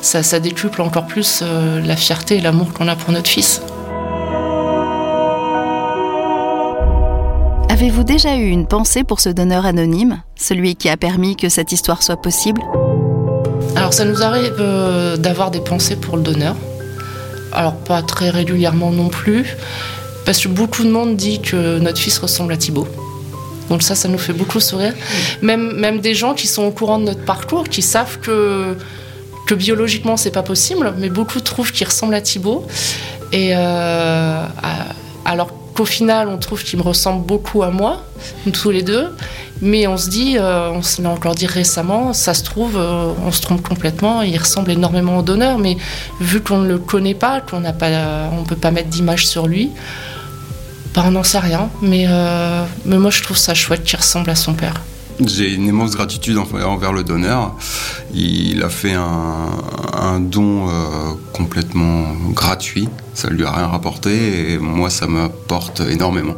ça, 0.00 0.22
ça 0.22 0.40
décuple 0.40 0.82
encore 0.82 1.06
plus 1.06 1.40
euh, 1.42 1.80
la 1.80 1.96
fierté 1.96 2.36
et 2.36 2.40
l'amour 2.40 2.72
qu'on 2.72 2.88
a 2.88 2.96
pour 2.96 3.12
notre 3.12 3.28
fils. 3.28 3.60
Avez-vous 7.70 8.02
déjà 8.02 8.34
eu 8.36 8.48
une 8.48 8.66
pensée 8.66 9.04
pour 9.04 9.20
ce 9.20 9.28
donneur 9.28 9.64
anonyme, 9.64 10.22
celui 10.34 10.74
qui 10.74 10.88
a 10.88 10.96
permis 10.96 11.36
que 11.36 11.48
cette 11.48 11.70
histoire 11.70 12.02
soit 12.02 12.20
possible? 12.20 12.60
Alors 13.76 13.92
ça 13.92 14.04
nous 14.04 14.22
arrive 14.22 14.56
euh, 14.58 15.16
d'avoir 15.16 15.52
des 15.52 15.60
pensées 15.60 15.94
pour 15.94 16.16
le 16.16 16.22
donneur. 16.22 16.56
Alors 17.52 17.76
pas 17.76 18.02
très 18.02 18.30
régulièrement 18.30 18.90
non 18.90 19.08
plus, 19.08 19.56
parce 20.28 20.40
que 20.40 20.48
beaucoup 20.48 20.84
de 20.84 20.90
monde 20.90 21.16
dit 21.16 21.40
que 21.40 21.78
notre 21.78 21.96
fils 21.96 22.18
ressemble 22.18 22.52
à 22.52 22.58
Thibaut. 22.58 22.86
Donc 23.70 23.82
ça, 23.82 23.94
ça 23.94 24.08
nous 24.08 24.18
fait 24.18 24.34
beaucoup 24.34 24.60
sourire. 24.60 24.92
Même, 25.40 25.72
même 25.72 26.00
des 26.00 26.12
gens 26.12 26.34
qui 26.34 26.46
sont 26.46 26.64
au 26.64 26.70
courant 26.70 26.98
de 26.98 27.04
notre 27.04 27.24
parcours, 27.24 27.64
qui 27.66 27.80
savent 27.80 28.18
que, 28.18 28.76
que 29.46 29.54
biologiquement, 29.54 30.18
c'est 30.18 30.30
pas 30.30 30.42
possible, 30.42 30.92
mais 30.98 31.08
beaucoup 31.08 31.40
trouvent 31.40 31.72
qu'il 31.72 31.86
ressemble 31.86 32.12
à 32.14 32.20
Thibaut. 32.20 32.66
Et 33.32 33.52
euh, 33.56 34.44
alors 35.24 35.50
qu'au 35.74 35.86
final, 35.86 36.28
on 36.28 36.36
trouve 36.36 36.62
qu'il 36.62 36.78
me 36.78 36.84
ressemble 36.84 37.24
beaucoup 37.24 37.62
à 37.62 37.70
moi, 37.70 38.04
tous 38.52 38.70
les 38.70 38.82
deux. 38.82 39.06
Mais 39.62 39.86
on 39.86 39.96
se 39.96 40.10
dit, 40.10 40.36
euh, 40.36 40.70
on 40.70 40.82
se 40.82 41.00
l'a 41.00 41.08
encore 41.08 41.36
dit 41.36 41.46
récemment, 41.46 42.12
ça 42.12 42.34
se 42.34 42.44
trouve, 42.44 42.76
euh, 42.76 43.14
on 43.24 43.32
se 43.32 43.40
trompe 43.40 43.66
complètement, 43.66 44.20
il 44.20 44.36
ressemble 44.36 44.72
énormément 44.72 45.16
au 45.16 45.22
donneur, 45.22 45.56
mais 45.56 45.78
vu 46.20 46.42
qu'on 46.42 46.58
ne 46.58 46.68
le 46.68 46.78
connaît 46.78 47.14
pas, 47.14 47.40
qu'on 47.40 47.60
n'a 47.60 47.72
pas, 47.72 48.28
on 48.38 48.44
peut 48.44 48.56
pas 48.56 48.70
mettre 48.70 48.90
d'image 48.90 49.26
sur 49.26 49.46
lui, 49.46 49.70
bah, 50.98 51.04
on 51.06 51.12
n'en 51.12 51.22
sait 51.22 51.38
rien. 51.38 51.70
Mais, 51.80 52.06
euh, 52.08 52.64
mais 52.84 52.98
moi, 52.98 53.10
je 53.10 53.22
trouve 53.22 53.36
ça 53.36 53.54
chouette 53.54 53.84
qu'il 53.84 53.98
ressemble 53.98 54.30
à 54.30 54.34
son 54.34 54.54
père. 54.54 54.74
J'ai 55.24 55.52
une 55.52 55.66
immense 55.66 55.92
gratitude 55.92 56.38
envers 56.38 56.92
le 56.92 57.04
donneur. 57.04 57.54
Il 58.14 58.62
a 58.62 58.68
fait 58.68 58.94
un, 58.94 60.20
don 60.20 60.68
complètement 61.32 62.14
gratuit. 62.30 62.88
Ça 63.14 63.28
lui 63.28 63.44
a 63.44 63.52
rien 63.52 63.66
rapporté 63.66 64.52
et 64.52 64.58
moi, 64.58 64.90
ça 64.90 65.06
m'apporte 65.06 65.80
énormément. 65.80 66.34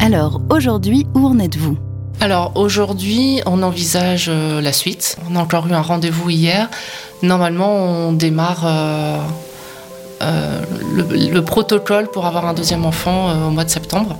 Alors, 0.00 0.42
aujourd'hui, 0.50 1.06
où 1.14 1.26
en 1.26 1.38
êtes-vous? 1.38 1.78
Alors 2.20 2.52
aujourd'hui, 2.54 3.42
on 3.44 3.62
envisage 3.62 4.26
euh, 4.28 4.60
la 4.60 4.72
suite. 4.72 5.18
On 5.30 5.36
a 5.36 5.40
encore 5.40 5.66
eu 5.66 5.72
un 5.72 5.82
rendez-vous 5.82 6.30
hier. 6.30 6.70
Normalement, 7.22 7.74
on 7.74 8.12
démarre 8.12 8.64
euh, 8.64 9.18
euh, 10.24 10.60
le, 11.32 11.40
protocole 11.40 12.10
pour 12.10 12.26
avoir 12.26 12.46
un 12.46 12.54
deuxième 12.54 12.84
enfant 12.84 13.46
au 13.46 13.50
mois 13.50 13.64
de 13.64 13.70
septembre. 13.70 14.16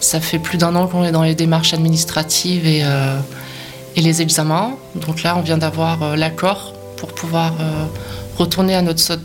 Ça 0.00 0.20
fait 0.20 0.38
plus 0.38 0.58
d'un 0.58 0.74
an 0.74 0.86
qu'on 0.86 1.04
est 1.04 1.12
dans 1.12 1.22
les 1.22 1.34
démarches 1.34 1.74
administratives 1.74 2.66
et, 2.66 2.84
et, 3.96 4.00
les 4.00 4.22
examens. 4.22 4.72
Donc 4.94 5.22
là, 5.22 5.36
on 5.36 5.42
vient 5.42 5.58
d'avoir 5.58 6.16
l'accord 6.16 6.72
pour 6.96 7.12
pouvoir 7.12 7.52
retourner 8.38 8.74
à 8.74 8.82
notre, 8.82 9.18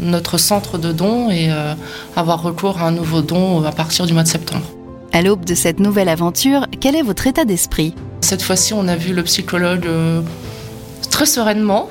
notre, 0.00 0.38
centre 0.38 0.78
de 0.78 0.92
dons 0.92 1.30
et 1.30 1.50
avoir 2.16 2.42
recours 2.42 2.80
à 2.80 2.86
un 2.86 2.92
nouveau 2.92 3.20
don 3.20 3.62
à 3.64 3.72
partir 3.72 4.06
du 4.06 4.14
mois 4.14 4.22
de 4.22 4.28
septembre. 4.28 4.64
À 5.14 5.20
l'aube 5.20 5.44
de 5.44 5.54
cette 5.54 5.78
nouvelle 5.78 6.08
aventure, 6.08 6.66
quel 6.80 6.96
est 6.96 7.02
votre 7.02 7.26
état 7.26 7.44
d'esprit? 7.44 7.94
Cette 8.22 8.40
fois-ci, 8.40 8.72
on 8.72 8.88
a 8.88 8.96
vu 8.96 9.12
le 9.12 9.22
psychologue 9.24 9.84
euh, 9.86 10.22
très 11.10 11.26
sereinement 11.26 11.90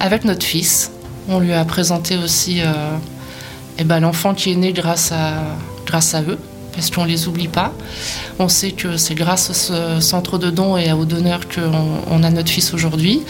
avec 0.00 0.24
notre 0.24 0.46
fils. 0.46 0.90
On 1.28 1.38
lui 1.38 1.52
a 1.52 1.64
présenté 1.64 2.16
aussi 2.16 2.60
euh, 2.60 2.72
eh 3.78 3.84
ben, 3.84 4.00
l'enfant 4.00 4.34
qui 4.34 4.52
est 4.52 4.56
né 4.56 4.72
grâce 4.72 5.12
à, 5.12 6.22
eux, 6.22 6.38
parce 6.74 6.90
qu'on 6.90 7.04
ne 7.04 7.08
les 7.08 7.28
oublie 7.28 7.48
pas. 7.48 7.72
On 8.38 8.48
sait 8.48 8.72
que 8.72 8.96
c'est 8.96 9.14
grâce 9.14 9.50
à 9.50 9.54
ce 9.54 10.00
centre 10.00 10.38
de 10.38 10.50
dons 10.50 10.76
et 10.76 10.92
aux 10.92 11.04
donneurs 11.04 11.48
qu'on 11.48 12.00
on 12.10 12.22
a 12.22 12.30
notre 12.30 12.50
fils 12.50 12.74
aujourd'hui. 12.74 13.22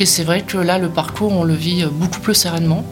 Et 0.00 0.06
c'est 0.06 0.24
vrai 0.24 0.42
que 0.42 0.56
là, 0.58 0.78
le 0.78 0.88
parcours, 0.88 1.32
on 1.32 1.44
le 1.44 1.54
vit 1.54 1.84
beaucoup 1.84 2.20
plus 2.20 2.34
sereinement. 2.34 2.84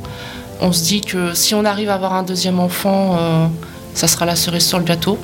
On 0.61 0.73
se 0.73 0.85
dit 0.85 1.01
que 1.01 1.35
si 1.35 1.55
on 1.55 1.65
arrive 1.65 1.91
à 1.91 1.95
avoir 1.95 2.15
un 2.15 2.23
deuxième 2.23 2.61
enfant, 2.61 3.17
euh, 3.19 3.47
ça 3.95 4.09
sera 4.09 4.25
la 4.25 4.37
cerise 4.37 4.67
sur 4.67 4.79
le 4.79 4.85
gâteau. 4.85 5.19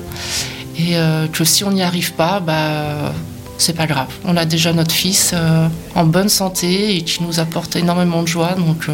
Et 0.77 0.97
euh, 0.97 1.27
que 1.27 1.43
si 1.43 1.63
on 1.63 1.71
n'y 1.71 1.83
arrive 1.83 2.13
pas, 2.13 2.39
bah, 2.39 3.13
c'est 3.61 3.73
pas 3.73 3.87
grave. 3.87 4.07
On 4.25 4.37
a 4.37 4.45
déjà 4.45 4.73
notre 4.73 4.93
fils 4.93 5.31
euh, 5.33 5.67
en 5.95 6.05
bonne 6.05 6.29
santé 6.29 6.95
et 6.95 7.01
qui 7.03 7.23
nous 7.23 7.39
apporte 7.39 7.75
énormément 7.75 8.21
de 8.23 8.27
joie. 8.27 8.53
Donc 8.55 8.89
euh, 8.89 8.93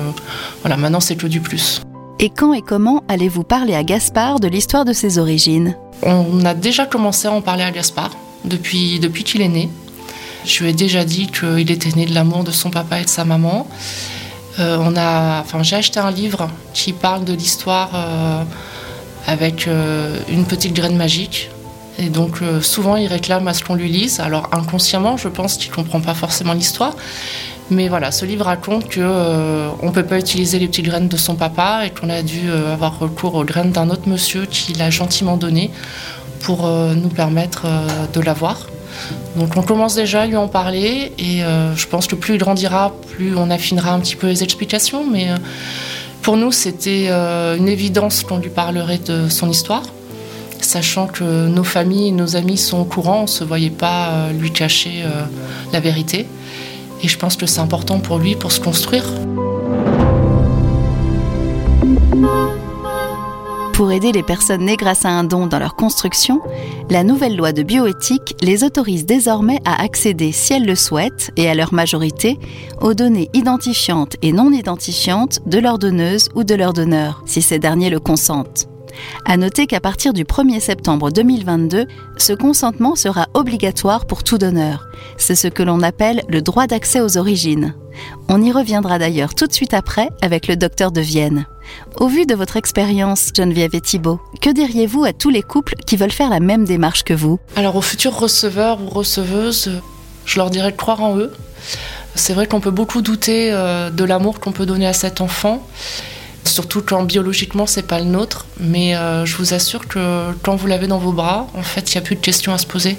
voilà, 0.62 0.77
maintenant 0.77 1.00
c'est 1.00 1.15
que 1.15 1.27
du 1.27 1.39
plus. 1.39 1.81
Et 2.19 2.29
quand 2.29 2.53
et 2.53 2.62
comment 2.62 3.03
allez-vous 3.07 3.43
parler 3.43 3.75
à 3.75 3.83
Gaspard 3.83 4.39
de 4.39 4.47
l'histoire 4.47 4.86
de 4.86 4.93
ses 4.93 5.17
origines? 5.17 5.75
On 6.03 6.45
a 6.45 6.53
déjà 6.53 6.86
commencé 6.86 7.27
à 7.27 7.31
en 7.31 7.41
parler 7.41 7.63
à 7.63 7.71
Gaspard 7.71 8.12
depuis, 8.45 9.00
depuis 9.00 9.24
qu'il 9.24 9.41
est 9.41 9.47
né. 9.47 9.69
Je 10.45 10.63
lui 10.63 10.69
ai 10.69 10.74
déjà 10.74 11.03
dit 11.03 11.27
qu'il 11.27 11.69
était 11.71 11.95
né 11.95 12.05
de 12.05 12.13
l'amour 12.13 12.43
de 12.43 12.51
son 12.51 12.69
papa 12.69 13.01
et 13.01 13.03
de 13.03 13.09
sa 13.09 13.25
maman. 13.25 13.67
on 14.59 14.95
a, 14.95 15.41
enfin, 15.41 15.62
j'ai 15.63 15.75
acheté 15.75 16.00
un 16.00 16.12
livre 16.12 16.50
qui 16.74 16.93
parle 16.93 17.25
de 17.25 17.33
l'histoire 17.33 18.45
avec 19.27 19.67
euh, 19.67 20.17
une 20.29 20.45
petite 20.45 20.74
graine 20.74 20.95
magique. 20.95 21.50
Et 21.98 22.10
donc 22.10 22.42
euh, 22.42 22.62
souvent 22.62 22.96
il 22.96 23.08
réclame 23.08 23.48
à 23.48 23.54
ce 23.54 23.63
qu'on 23.63 23.75
lui 23.75 23.89
lise. 23.89 24.20
Alors 24.20 24.50
inconsciemment, 24.51 25.18
je 25.18 25.27
pense 25.27 25.58
qu'il 25.58 25.72
comprend 25.72 26.01
pas 26.01 26.13
forcément 26.13 26.54
l'histoire. 26.54 26.96
Mais 27.70 27.89
voilà, 27.89 28.12
ce 28.12 28.25
livre 28.25 28.46
raconte 28.46 28.86
qu'on 28.94 29.01
euh, 29.01 29.70
ne 29.84 29.92
peut 29.92 30.06
pas 30.06 30.18
utiliser 30.18 30.58
les 30.58 30.68
petites 30.68 30.86
graines 30.86 31.10
de 31.10 31.18
son 31.18 31.36
papa 31.36 31.82
et 31.86 31.89
qu'on 31.89 32.10
a 32.10 32.22
dû 32.22 32.50
avoir 32.50 32.98
recours 32.98 33.36
aux 33.36 33.44
graines 33.44 33.72
d'un 33.72 33.89
autre 33.89 34.08
monsieur 34.08 34.46
qui 34.46 34.74
l'a 34.74 34.89
gentiment 34.89 35.36
donné 35.36 35.72
pour 36.39 36.66
nous 36.70 37.10
permettre 37.10 37.66
de 38.13 38.22
l'avoir. 38.22 38.68
Donc 39.36 39.58
on 39.58 39.63
commence 39.63 39.96
déjà 39.96 40.22
à 40.22 40.25
lui 40.27 40.38
en 40.38 40.48
parler 40.48 41.12
et 41.18 41.42
je 41.75 41.88
pense 41.88 42.08
que 42.08 42.16
plus 42.16 42.36
il 42.36 42.38
grandira, 42.38 42.94
plus 43.16 43.36
on 43.36 43.50
affinera 43.50 43.92
un 43.92 44.00
petit 44.00 44.16
peu 44.16 44.27
les 44.27 44.44
explications. 44.44 45.06
Mais 45.06 45.27
pour 46.27 46.36
nous, 46.36 46.51
c'était 46.51 47.08
euh, 47.08 47.56
une 47.56 47.70
évidence 47.70 48.22
qu'on 48.22 48.39
lui 48.39 48.50
parlerait 48.50 48.98
de 48.98 49.30
son 49.30 49.50
histoire, 49.50 49.84
sachant 50.67 51.07
que 51.07 51.47
nos 51.47 51.63
familles 51.63 52.09
et 52.09 52.12
nos 52.12 52.36
amis 52.36 52.57
sont 52.57 52.79
au 52.79 52.86
courant, 52.86 53.19
on 53.19 53.21
ne 53.24 53.27
se 53.27 53.43
voyait 53.43 53.69
pas 53.69 54.09
euh, 54.09 54.33
lui 54.33 54.51
cacher 54.51 55.03
euh, 55.03 55.24
la 55.71 55.79
vérité. 55.79 56.27
Et 57.01 57.07
je 57.07 57.17
pense 57.17 57.38
que 57.38 57.45
c'est 57.45 57.62
important 57.62 58.00
pour 58.00 58.17
lui 58.17 58.36
pour 58.36 58.51
se 58.51 58.59
construire. 58.59 59.05
Pour 63.74 63.91
aider 63.91 64.12
les 64.12 64.24
personnes 64.24 64.65
nées 64.65 64.75
grâce 64.75 65.05
à 65.05 65.09
un 65.09 65.24
don 65.24 65.45
dans 65.45 65.59
leur 65.59 65.75
construction, 65.75 66.41
la 66.89 67.03
nouvelle 67.03 67.38
loi 67.38 67.53
de 67.53 67.62
bioéthique 67.62 68.36
les 68.41 68.63
autorise 68.63 69.05
désormais 69.05 69.59
à 69.65 69.81
accéder, 69.81 70.31
si 70.31 70.53
elles 70.53 70.65
le 70.65 70.75
souhaitent, 70.75 71.31
et 71.38 71.47
à 71.47 71.53
leur 71.53 71.75
majorité, 71.75 72.39
aux 72.81 72.95
données 72.95 73.29
identifiantes 73.33 74.15
et 74.24 74.31
non 74.31 74.51
identifiantes 74.51 75.39
de 75.45 75.59
leur 75.59 75.77
donneuse 75.77 76.29
ou 76.33 76.43
de 76.43 76.55
leur 76.55 76.74
donneur, 76.74 77.21
si 77.27 77.43
ces 77.43 77.59
derniers 77.59 77.91
le 77.91 78.00
consentent. 78.00 78.67
À 79.25 79.38
noter 79.38 79.68
qu'à 79.68 79.80
partir 79.80 80.13
du 80.13 80.24
1er 80.24 80.60
septembre 80.60 81.12
2022, 81.12 81.86
ce 82.18 82.34
consentement 82.34 82.96
sera 82.96 83.27
obligatoire 83.34 84.06
pour 84.06 84.24
tout 84.24 84.38
donneur. 84.38 84.88
C'est 85.18 85.36
ce 85.36 85.48
que 85.48 85.63
l'on 85.63 85.82
appelle 85.82 86.22
le 86.30 86.42
droit 86.42 86.68
d'accès 86.68 87.01
aux 87.01 87.18
origines. 87.18 87.75
On 88.30 88.42
y 88.42 88.51
reviendra 88.51 89.00
d'ailleurs 89.00 89.36
tout 89.36 89.48
de 89.48 89.54
suite 89.54 89.74
après 89.74 90.10
avec 90.22 90.48
le 90.48 90.56
docteur 90.56 90.92
de 90.92 91.01
Vienne. 91.01 91.46
Au 92.00 92.08
vu 92.08 92.25
de 92.25 92.36
votre 92.36 92.58
expérience, 92.58 93.32
Geneviève 93.36 93.75
et 93.75 93.82
Thibault, 93.82 94.20
que 94.42 94.50
diriez-vous 94.50 95.04
à 95.04 95.13
tous 95.13 95.30
les 95.30 95.42
couples 95.42 95.75
qui 95.86 95.98
veulent 95.98 96.12
faire 96.12 96.30
la 96.30 96.39
même 96.39 96.66
démarche 96.66 97.04
que 97.04 97.13
vous? 97.13 97.39
Alors 97.56 97.75
aux 97.75 97.82
futurs 97.82 98.18
receveurs 98.18 98.82
ou 98.82 98.88
receveuses, 98.88 99.82
je 100.25 100.38
leur 100.38 100.50
dirais 100.50 100.72
de 100.72 100.77
croire 100.77 101.01
en 101.01 101.18
eux. 101.18 101.34
C'est 102.16 102.34
vrai 102.34 102.48
qu'on 102.48 102.60
peut 102.60 102.72
beaucoup 102.72 103.01
douter 103.01 103.51
euh, 103.51 103.89
de 103.89 104.04
l'amour 104.04 104.39
qu'on 104.39 104.51
peut 104.51 104.66
donner 104.66 104.88
à 104.88 104.94
cet 104.94 105.22
enfant 105.22 105.66
surtout 106.44 106.82
quand 106.82 107.03
biologiquement 107.03 107.65
c'est 107.65 107.84
pas 107.84 108.00
le 108.00 108.06
nôtre. 108.06 108.46
Mais 108.60 108.96
euh, 108.96 109.25
je 109.25 109.36
vous 109.38 109.53
assure 109.53 109.88
que 109.88 110.32
quand 110.44 110.56
vous 110.56 110.67
l'avez 110.67 110.88
dans 110.88 110.98
vos 110.98 111.12
bras, 111.12 111.48
en 111.53 111.63
fait, 111.63 111.94
il 111.94 111.98
n'y 111.98 112.00
a 112.00 112.06
plus 112.06 112.15
de 112.15 112.22
questions 112.22 112.53
à 112.53 112.58
se 112.58 112.65
poser. 112.65 112.98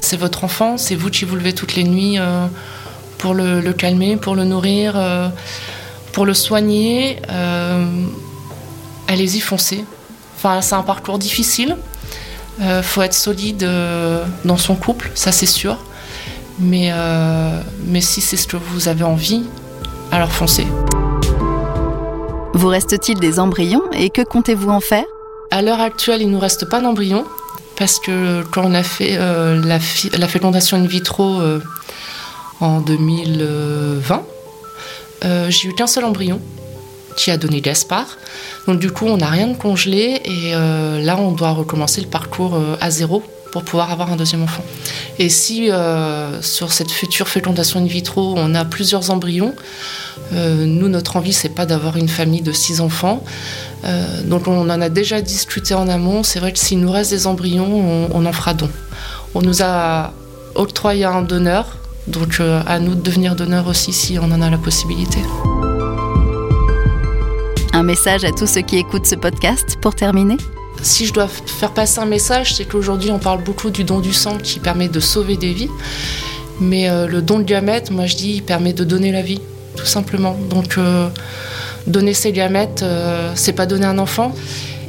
C'est 0.00 0.16
votre 0.16 0.44
enfant, 0.44 0.76
c'est 0.76 0.94
vous 0.94 1.10
qui 1.10 1.24
vous 1.24 1.36
levez 1.36 1.52
toutes 1.52 1.74
les 1.74 1.84
nuits 1.84 2.18
euh, 2.18 2.46
pour 3.18 3.34
le, 3.34 3.72
calmer, 3.72 4.16
pour 4.16 4.36
le 4.36 4.44
nourrir, 4.44 4.92
euh, 4.96 5.28
pour 6.12 6.26
le 6.26 6.34
soigner. 6.34 7.20
Allez-y, 9.08 9.40
foncez. 9.40 9.84
Enfin, 10.36 10.60
c'est 10.60 10.74
un 10.74 10.82
parcours 10.82 11.18
difficile. 11.18 11.76
Il 12.60 12.82
faut 12.82 13.02
être 13.02 13.14
solide 13.14 13.68
dans 14.44 14.56
son 14.56 14.76
couple, 14.76 15.10
ça 15.14 15.30
c'est 15.30 15.46
sûr. 15.46 15.78
Mais, 16.58 16.90
mais 17.84 18.00
si 18.00 18.20
c'est 18.20 18.36
ce 18.36 18.46
que 18.46 18.56
vous 18.56 18.88
avez 18.88 19.04
envie, 19.04 19.44
alors 20.10 20.32
foncez. 20.32 20.66
Vous 22.56 22.68
reste-t-il 22.68 23.20
des 23.20 23.38
embryons 23.38 23.82
et 23.92 24.08
que 24.08 24.22
comptez-vous 24.22 24.70
en 24.70 24.80
faire? 24.80 25.04
À 25.50 25.60
l'heure 25.60 25.78
actuelle, 25.78 26.22
il 26.22 26.28
ne 26.28 26.32
nous 26.32 26.38
reste 26.38 26.66
pas 26.70 26.80
d'embryons 26.80 27.26
parce 27.76 27.98
que 27.98 28.44
quand 28.50 28.62
on 28.64 28.72
a 28.72 28.82
fait 28.82 29.18
euh, 29.18 29.60
la, 29.62 29.78
fécondation 30.26 30.78
in 30.78 30.86
vitro 30.86 31.38
euh, 31.38 31.60
en 32.60 32.80
2020, 32.80 34.22
euh, 35.26 35.50
j'ai 35.50 35.68
eu 35.68 35.74
qu'un 35.74 35.86
seul 35.86 36.06
embryon 36.06 36.40
qui 37.18 37.30
a 37.30 37.36
donné 37.36 37.60
Gaspard. 37.60 38.16
Donc 38.66 38.78
du 38.78 38.90
coup, 38.90 39.04
on 39.04 39.18
n'a 39.18 39.28
rien 39.28 39.48
de 39.48 39.56
congelé 39.56 40.22
et 40.24 40.52
là, 40.52 41.18
on 41.18 41.32
doit 41.32 41.50
recommencer 41.50 42.00
le 42.00 42.06
parcours 42.06 42.58
à 42.80 42.90
zéro 42.90 43.22
pour 43.56 43.64
pouvoir 43.64 43.90
avoir 43.90 44.12
un 44.12 44.16
deuxième 44.16 44.42
enfant. 44.42 44.62
Et 45.18 45.30
si 45.30 45.70
sur 46.42 46.72
cette 46.72 46.90
future 46.90 47.28
fécondation 47.28 47.80
in 47.80 47.86
vitro, 47.86 48.34
on 48.36 48.54
a 48.54 48.66
plusieurs 48.66 49.10
embryons, 49.10 49.54
euh, 50.32 50.66
nous, 50.66 50.88
notre 50.88 51.16
envie, 51.16 51.32
c'est 51.32 51.48
pas 51.48 51.66
d'avoir 51.66 51.96
une 51.96 52.08
famille 52.08 52.42
de 52.42 52.52
six 52.52 52.80
enfants. 52.80 53.22
Euh, 53.84 54.22
donc 54.22 54.48
on 54.48 54.68
en 54.68 54.80
a 54.80 54.88
déjà 54.88 55.20
discuté 55.20 55.74
en 55.74 55.88
amont. 55.88 56.22
C'est 56.22 56.40
vrai 56.40 56.52
que 56.52 56.58
s'il 56.58 56.80
nous 56.80 56.90
reste 56.90 57.10
des 57.10 57.26
embryons, 57.26 58.08
on, 58.12 58.26
en 58.26 58.32
fera 58.32 58.54
don. 58.54 58.68
On 59.34 59.42
nous 59.42 59.62
a 59.62 60.12
octroyé 60.54 61.04
un 61.04 61.22
donneur, 61.22 61.76
donc 62.06 62.38
euh, 62.40 62.62
à 62.66 62.78
nous 62.78 62.94
de 62.94 63.00
devenir 63.00 63.36
donneur 63.36 63.68
aussi 63.68 63.92
si 63.92 64.18
on 64.18 64.24
en 64.24 64.42
a 64.42 64.50
la 64.50 64.58
possibilité. 64.58 65.18
Un 67.72 67.82
message 67.82 68.24
à 68.24 68.32
tous 68.32 68.46
ceux 68.46 68.62
qui 68.62 68.78
écoutent 68.78 69.06
ce 69.06 69.16
podcast 69.16 69.76
pour 69.82 69.94
terminer 69.94 70.38
si 70.82 71.06
je 71.06 71.12
dois 71.12 71.28
faire 71.28 71.72
passer 71.72 72.00
un 72.00 72.06
message, 72.06 72.54
c'est 72.54 72.64
qu'aujourd'hui 72.64 73.10
on 73.10 73.18
parle 73.18 73.42
beaucoup 73.42 73.70
du 73.70 73.84
don 73.84 74.00
du 74.00 74.12
sang 74.12 74.38
qui 74.38 74.58
permet 74.60 74.88
de 74.88 75.00
sauver 75.00 75.36
des 75.36 75.52
vies. 75.52 75.70
Mais 76.60 76.88
le 77.06 77.20
don 77.20 77.38
de 77.38 77.44
gamètes, 77.44 77.90
moi 77.90 78.06
je 78.06 78.16
dis, 78.16 78.36
il 78.36 78.42
permet 78.42 78.72
de 78.72 78.84
donner 78.84 79.12
la 79.12 79.22
vie 79.22 79.40
tout 79.76 79.86
simplement. 79.86 80.36
Donc, 80.50 80.78
euh, 80.78 81.08
donner 81.86 82.14
ses 82.14 82.32
gamètes, 82.32 82.84
c'est 83.34 83.52
pas 83.52 83.66
donner 83.66 83.86
un 83.86 83.98
enfant. 83.98 84.34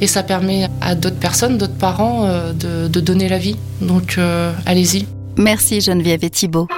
Et 0.00 0.06
ça 0.06 0.22
permet 0.22 0.68
à 0.80 0.94
d'autres 0.94 1.18
personnes, 1.18 1.58
d'autres 1.58 1.76
parents, 1.76 2.28
de, 2.54 2.86
de, 2.86 3.00
donner 3.00 3.28
la 3.28 3.38
vie. 3.38 3.56
Donc 3.80 4.18
allez-y. 4.64 5.06
Merci 5.36 5.80
Geneviève 5.80 6.24
et 6.24 6.30
Thibault. 6.30 6.68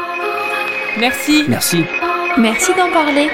Merci. 0.99 1.45
Merci. 1.49 1.85
Merci 2.38 2.73
d'en 2.76 2.90
parler. 2.90 3.29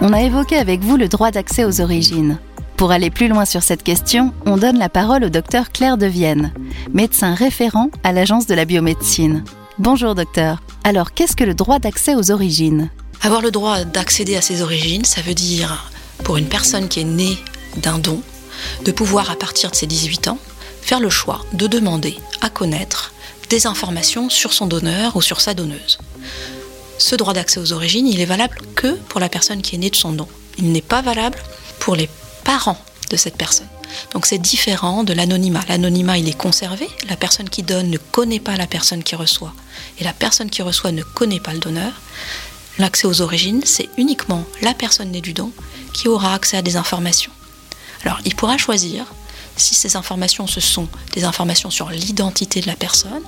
On 0.00 0.12
a 0.12 0.22
évoqué 0.22 0.56
avec 0.56 0.80
vous 0.80 0.96
le 0.96 1.08
droit 1.08 1.30
d'accès 1.30 1.64
aux 1.64 1.80
origines. 1.80 2.38
Pour 2.76 2.90
aller 2.90 3.10
plus 3.10 3.28
loin 3.28 3.44
sur 3.44 3.62
cette 3.62 3.84
question, 3.84 4.34
on 4.46 4.56
donne 4.56 4.78
la 4.78 4.88
parole 4.88 5.24
au 5.24 5.28
docteur 5.28 5.70
Claire 5.70 5.96
de 5.96 6.06
Vienne, 6.06 6.52
médecin 6.92 7.34
référent 7.34 7.88
à 8.02 8.12
l'Agence 8.12 8.46
de 8.46 8.54
la 8.54 8.64
biomédecine. 8.64 9.44
Bonjour 9.78 10.16
docteur. 10.16 10.60
Alors 10.82 11.14
qu'est-ce 11.14 11.36
que 11.36 11.44
le 11.44 11.54
droit 11.54 11.78
d'accès 11.78 12.16
aux 12.16 12.32
origines? 12.32 12.90
Avoir 13.22 13.42
le 13.42 13.52
droit 13.52 13.84
d'accéder 13.84 14.36
à 14.36 14.42
ses 14.42 14.60
origines, 14.60 15.04
ça 15.04 15.22
veut 15.22 15.34
dire, 15.34 15.90
pour 16.24 16.36
une 16.36 16.48
personne 16.48 16.88
qui 16.88 17.00
est 17.00 17.04
née 17.04 17.38
d'un 17.76 17.98
don, 17.98 18.20
de 18.84 18.92
pouvoir, 18.92 19.30
à 19.30 19.36
partir 19.36 19.70
de 19.70 19.76
ses 19.76 19.86
18 19.86 20.28
ans, 20.28 20.38
faire 20.82 21.00
le 21.00 21.10
choix 21.10 21.44
de 21.52 21.68
demander 21.68 22.16
à 22.40 22.50
connaître 22.50 23.12
des 23.50 23.66
informations 23.68 24.28
sur 24.28 24.52
son 24.52 24.66
donneur 24.66 25.14
ou 25.16 25.22
sur 25.22 25.40
sa 25.40 25.54
donneuse. 25.54 25.98
Ce 26.98 27.14
droit 27.14 27.34
d'accès 27.34 27.60
aux 27.60 27.72
origines, 27.72 28.06
il 28.06 28.20
est 28.20 28.26
valable 28.26 28.58
que 28.74 28.94
pour 29.08 29.20
la 29.20 29.28
personne 29.28 29.62
qui 29.62 29.76
est 29.76 29.78
née 29.78 29.90
de 29.90 29.96
son 29.96 30.12
don. 30.12 30.28
Il 30.58 30.72
n'est 30.72 30.82
pas 30.82 31.02
valable 31.02 31.38
pour 31.78 31.94
les 31.96 32.08
parents 32.44 32.78
de 33.10 33.16
cette 33.16 33.36
personne. 33.36 33.68
Donc 34.12 34.26
c'est 34.26 34.38
différent 34.38 35.04
de 35.04 35.12
l'anonymat. 35.12 35.64
L'anonymat, 35.68 36.18
il 36.18 36.28
est 36.28 36.36
conservé. 36.36 36.88
La 37.08 37.16
personne 37.16 37.48
qui 37.48 37.62
donne 37.62 37.90
ne 37.90 37.98
connaît 37.98 38.40
pas 38.40 38.56
la 38.56 38.66
personne 38.66 39.02
qui 39.02 39.14
reçoit. 39.14 39.52
Et 39.98 40.04
la 40.04 40.12
personne 40.12 40.50
qui 40.50 40.62
reçoit 40.62 40.92
ne 40.92 41.02
connaît 41.02 41.40
pas 41.40 41.52
le 41.52 41.58
donneur. 41.58 41.92
L'accès 42.78 43.06
aux 43.06 43.20
origines, 43.20 43.62
c'est 43.64 43.88
uniquement 43.96 44.44
la 44.62 44.74
personne 44.74 45.10
née 45.10 45.20
du 45.20 45.32
don 45.32 45.52
qui 45.92 46.08
aura 46.08 46.34
accès 46.34 46.56
à 46.56 46.62
des 46.62 46.76
informations. 46.76 47.30
Alors, 48.04 48.18
il 48.24 48.34
pourra 48.34 48.58
choisir 48.58 49.06
si 49.56 49.74
ces 49.74 49.96
informations, 49.96 50.46
ce 50.46 50.60
sont 50.60 50.88
des 51.12 51.24
informations 51.24 51.70
sur 51.70 51.90
l'identité 51.90 52.60
de 52.60 52.66
la 52.66 52.74
personne, 52.74 53.22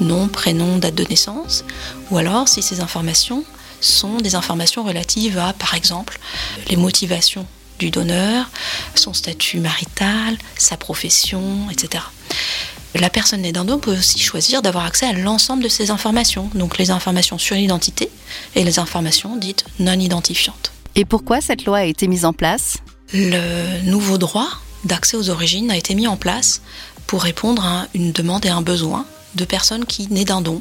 nom, 0.00 0.28
prénom, 0.28 0.78
date 0.78 0.94
de 0.94 1.04
naissance, 1.04 1.64
ou 2.10 2.16
alors 2.16 2.48
si 2.48 2.62
ces 2.62 2.80
informations 2.80 3.44
sont 3.82 4.16
des 4.16 4.34
informations 4.34 4.82
relatives 4.82 5.38
à, 5.38 5.52
par 5.52 5.74
exemple, 5.74 6.18
les 6.68 6.76
motivations 6.76 7.46
du 7.80 7.90
donneur, 7.90 8.48
son 8.94 9.12
statut 9.12 9.58
marital, 9.58 10.38
sa 10.56 10.76
profession, 10.76 11.68
etc. 11.70 12.04
La 12.94 13.10
personne 13.10 13.42
née 13.42 13.52
d'un 13.52 13.64
don 13.64 13.78
peut 13.78 13.96
aussi 13.96 14.18
choisir 14.18 14.62
d'avoir 14.62 14.84
accès 14.84 15.06
à 15.06 15.12
l'ensemble 15.12 15.62
de 15.62 15.68
ces 15.68 15.90
informations, 15.90 16.50
donc 16.54 16.78
les 16.78 16.90
informations 16.90 17.38
sur 17.38 17.56
l'identité 17.56 18.10
et 18.54 18.64
les 18.64 18.78
informations 18.78 19.36
dites 19.36 19.64
non 19.78 19.98
identifiantes. 19.98 20.72
Et 20.96 21.04
pourquoi 21.04 21.40
cette 21.40 21.64
loi 21.64 21.78
a 21.78 21.84
été 21.84 22.08
mise 22.08 22.24
en 22.24 22.32
place? 22.32 22.78
Le 23.12 23.82
nouveau 23.88 24.18
droit 24.18 24.48
d'accès 24.84 25.16
aux 25.16 25.30
origines 25.30 25.70
a 25.70 25.76
été 25.76 25.94
mis 25.94 26.06
en 26.06 26.16
place 26.16 26.62
pour 27.06 27.22
répondre 27.22 27.64
à 27.64 27.86
une 27.94 28.12
demande 28.12 28.44
et 28.44 28.50
un 28.50 28.62
besoin 28.62 29.06
de 29.34 29.44
personnes 29.44 29.84
qui, 29.84 30.08
nées 30.10 30.24
d'un 30.24 30.40
don, 30.40 30.60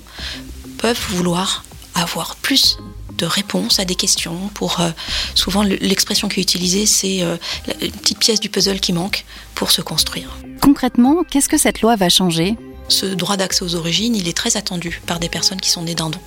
peuvent 0.78 1.02
vouloir 1.10 1.64
avoir 1.96 2.36
plus 2.36 2.78
de 3.20 3.26
réponses 3.26 3.80
à 3.80 3.86
des 3.86 3.96
questions. 3.96 4.50
Pour 4.54 4.80
euh, 4.80 4.90
souvent 5.36 5.62
l'expression 5.64 6.28
qui 6.30 6.40
est 6.40 6.44
utilisée, 6.44 6.86
c'est 6.86 7.22
euh, 7.22 7.38
une 7.82 7.92
petite 7.92 8.20
pièce 8.20 8.40
du 8.40 8.50
puzzle 8.50 8.80
qui 8.80 8.94
manque 8.94 9.26
pour 9.56 9.72
se 9.72 9.82
construire. 9.82 10.30
Concrètement, 10.62 11.24
qu'est-ce 11.30 11.50
que 11.50 11.58
cette 11.58 11.82
loi 11.82 11.96
va 11.96 12.10
changer? 12.10 12.58
Ce 12.88 13.06
droit 13.06 13.38
d'accès 13.38 13.64
aux 13.64 13.76
origines, 13.76 14.16
il 14.16 14.28
est 14.28 14.36
très 14.36 14.58
attendu 14.58 15.02
par 15.06 15.20
des 15.20 15.30
personnes 15.30 15.62
qui 15.62 15.70
sont 15.70 15.84
nées 15.84 15.96
d'un 15.96 16.10
don. 16.10 16.20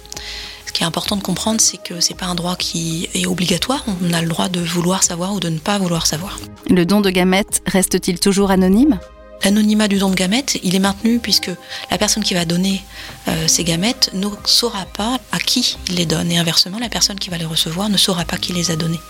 Ce 0.67 0.73
qui 0.73 0.85
est 0.85 0.87
important 0.87 1.17
de 1.17 1.23
comprendre, 1.23 1.61
c'est 1.61 1.83
que 1.83 2.01
c'est 2.01 2.15
pas 2.15 2.27
un 2.27 2.35
droit 2.35 2.57
qui 2.57 3.09
est 3.15 3.27
obligatoire. 3.27 3.85
On 4.03 4.13
a 4.13 4.23
le 4.23 4.29
droit 4.29 4.49
de 4.49 4.61
vouloir 4.61 5.03
savoir 5.03 5.35
ou 5.35 5.41
de 5.41 5.49
ne 5.49 5.59
pas 5.59 5.79
vouloir 5.79 6.07
savoir. 6.07 6.39
Le 6.71 6.87
don 6.87 7.01
de 7.01 7.11
gamètes 7.11 7.63
reste-t-il 7.67 8.21
toujours 8.21 8.51
anonyme? 8.51 8.99
L'anonymat 9.45 9.89
du 9.89 9.99
don 9.99 10.11
de 10.11 10.15
gamètes, 10.15 10.59
il 10.63 10.75
est 10.75 10.81
maintenu 10.81 11.19
puisque 11.19 11.51
la 11.91 11.99
personne 11.99 12.23
qui 12.23 12.35
va 12.35 12.45
donner 12.45 12.83
euh, 13.27 13.49
ces 13.49 13.65
gamètes 13.65 14.11
ne 14.15 14.29
saura 14.45 14.85
pas 14.85 15.19
à 15.33 15.39
qui 15.39 15.77
il 15.89 15.97
les 15.97 16.07
donne 16.07 16.31
et 16.31 16.39
inversement, 16.39 16.79
la 16.79 16.89
personne 16.89 17.19
qui 17.19 17.29
va 17.29 17.39
les 17.39 17.45
recevoir 17.45 17.89
ne 17.89 17.97
saura 17.97 18.25
pas 18.25 18.37
qui 18.37 18.53
les 18.53 18.71
a 18.71 18.77
donnés. 18.77 19.01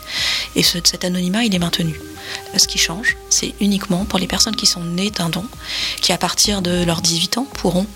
Et 0.56 0.62
cet 0.62 1.04
anonymat, 1.04 1.44
il 1.44 1.54
est 1.54 1.58
maintenu. 1.58 1.94
Ce 2.56 2.66
qui 2.66 2.78
change, 2.78 3.16
c'est 3.28 3.54
uniquement 3.60 4.04
pour 4.04 4.18
les 4.18 4.26
personnes 4.26 4.57
qui 4.57 4.66
sont 4.66 4.85
nées 4.85 5.11
d'un 5.11 5.28
don, 5.28 5.44
qui 6.00 6.12
à 6.12 6.18
partir 6.18 6.62
de 6.62 6.85
leurs 6.85 7.02
18 7.02 7.38
ans 7.38 7.46
pourront 7.54 7.87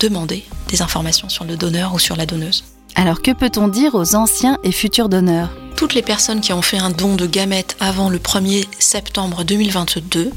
demander 0.00 0.44
des 0.68 0.82
informations 0.82 1.28
sur 1.28 1.44
le 1.44 1.56
donneur 1.56 1.94
ou 1.94 1.98
sur 1.98 2.16
la 2.16 2.26
donneuse. 2.26 2.64
Alors 2.96 3.22
que 3.22 3.32
peut-on 3.32 3.68
dire 3.68 3.94
aux 3.94 4.14
anciens 4.14 4.58
et 4.64 4.72
futurs 4.72 5.08
donneurs? 5.08 5.50
Toutes 5.76 5.94
les 5.94 6.02
personnes 6.02 6.40
qui 6.40 6.52
ont 6.52 6.62
fait 6.62 6.78
un 6.78 6.90
don 6.90 7.16
de 7.16 7.26
gamètes 7.26 7.76
avant 7.80 8.08
le 8.08 8.18
1er 8.18 8.64
septembre 8.78 9.44
2022 9.44 10.30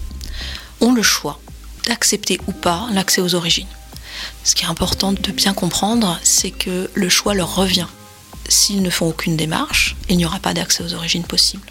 ont 0.82 0.93
le 0.93 1.03
choix 1.03 1.39
d'accepter 1.88 2.39
ou 2.47 2.52
pas 2.52 2.88
l'accès 2.93 3.21
aux 3.21 3.34
origines. 3.34 3.67
Ce 4.43 4.56
qui 4.56 4.63
est 4.63 4.67
important 4.67 5.13
de 5.13 5.32
bien 5.32 5.54
comprendre, 5.54 6.19
c'est 6.23 6.52
que 6.52 6.89
le 6.93 7.10
choix 7.10 7.34
leur 7.34 7.56
revient. 7.56 7.88
S'ils 8.50 8.82
ne 8.82 8.89
font 8.89 9.08
aucune 9.08 9.38
démarche, 9.38 9.95
il 10.10 10.17
n'y 10.17 10.26
aura 10.26 10.39
pas 10.39 10.54
d'accès 10.54 10.84
aux 10.84 10.93
origines 10.93 11.23
possible. 11.23 11.63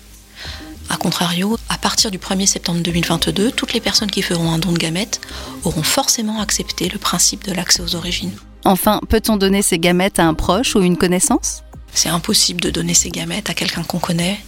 A 0.89 0.97
contrario, 0.97 1.59
à 1.69 1.79
partir 1.79 2.11
du 2.11 2.19
1er 2.19 2.47
septembre 2.47 2.81
2022, 2.81 3.51
toutes 3.51 3.73
les 3.73 3.81
personnes 3.81 4.11
qui 4.11 4.23
feront 4.23 4.53
un 4.53 4.59
don 4.59 4.73
de 4.73 4.79
gamètes 4.79 5.21
auront 5.65 5.83
forcément 5.83 6.41
accepté 6.41 6.89
le 6.89 6.99
principe 6.99 7.45
de 7.45 7.53
l'accès 7.53 7.83
aux 7.83 7.97
origines. 7.97 8.37
Enfin, 8.65 9.01
peut-on 9.09 9.37
donner 9.37 9.63
ces 9.63 9.79
gamètes 9.79 10.19
à 10.19 10.27
un 10.27 10.35
proche 10.35 10.77
ou 10.77 10.83
une 10.83 10.97
connaissance? 10.97 11.63
C'est 11.93 12.11
impossible 12.11 12.61
de 12.61 12.71
donner 12.71 12.95
ses 12.95 13.09
gamètes 13.09 13.49
à 13.49 13.55
quelqu'un 13.55 13.83
qu'on 13.83 13.99
connaît. 13.99 14.39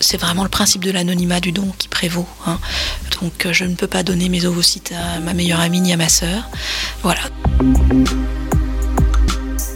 C'est 0.00 0.16
vraiment 0.16 0.44
le 0.44 0.48
principe 0.48 0.82
de 0.82 0.90
l'anonymat 0.90 1.40
du 1.40 1.52
don 1.52 1.70
qui 1.78 1.88
prévaut. 1.88 2.26
Hein. 2.46 2.58
Donc 3.20 3.46
euh, 3.46 3.52
je 3.52 3.64
ne 3.64 3.74
peux 3.74 3.86
pas 3.86 4.02
donner 4.02 4.28
mes 4.28 4.44
ovocytes 4.44 4.92
à 4.92 5.20
ma 5.20 5.34
meilleure 5.34 5.60
amie 5.60 5.80
ni 5.80 5.92
à 5.92 5.96
ma 5.96 6.08
sœur. 6.08 6.48
Voilà. 7.02 7.20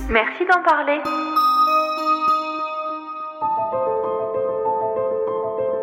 Merci 0.09 0.44
d'en 0.48 0.62
parler. 0.62 1.00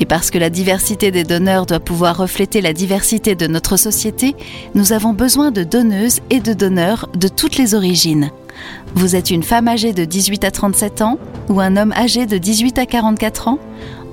Et 0.00 0.06
parce 0.06 0.30
que 0.30 0.38
la 0.38 0.50
diversité 0.50 1.10
des 1.10 1.24
donneurs 1.24 1.66
doit 1.66 1.80
pouvoir 1.80 2.16
refléter 2.16 2.60
la 2.60 2.72
diversité 2.72 3.34
de 3.34 3.46
notre 3.46 3.76
société, 3.76 4.34
nous 4.74 4.92
avons 4.92 5.12
besoin 5.12 5.50
de 5.50 5.64
donneuses 5.64 6.20
et 6.30 6.40
de 6.40 6.52
donneurs 6.52 7.08
de 7.14 7.28
toutes 7.28 7.56
les 7.56 7.74
origines. 7.74 8.30
Vous 8.94 9.16
êtes 9.16 9.30
une 9.30 9.42
femme 9.42 9.68
âgée 9.68 9.92
de 9.92 10.04
18 10.04 10.44
à 10.44 10.50
37 10.50 11.02
ans 11.02 11.18
ou 11.48 11.60
un 11.60 11.76
homme 11.76 11.92
âgé 11.92 12.26
de 12.26 12.38
18 12.38 12.78
à 12.78 12.86
44 12.86 13.48
ans? 13.48 13.58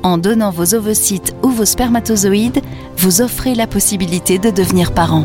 En 0.03 0.17
donnant 0.17 0.51
vos 0.51 0.75
ovocytes 0.75 1.33
ou 1.43 1.49
vos 1.49 1.65
spermatozoïdes, 1.65 2.61
vous 2.97 3.21
offrez 3.21 3.55
la 3.55 3.67
possibilité 3.67 4.37
de 4.37 4.49
devenir 4.49 4.93
parent. 4.93 5.23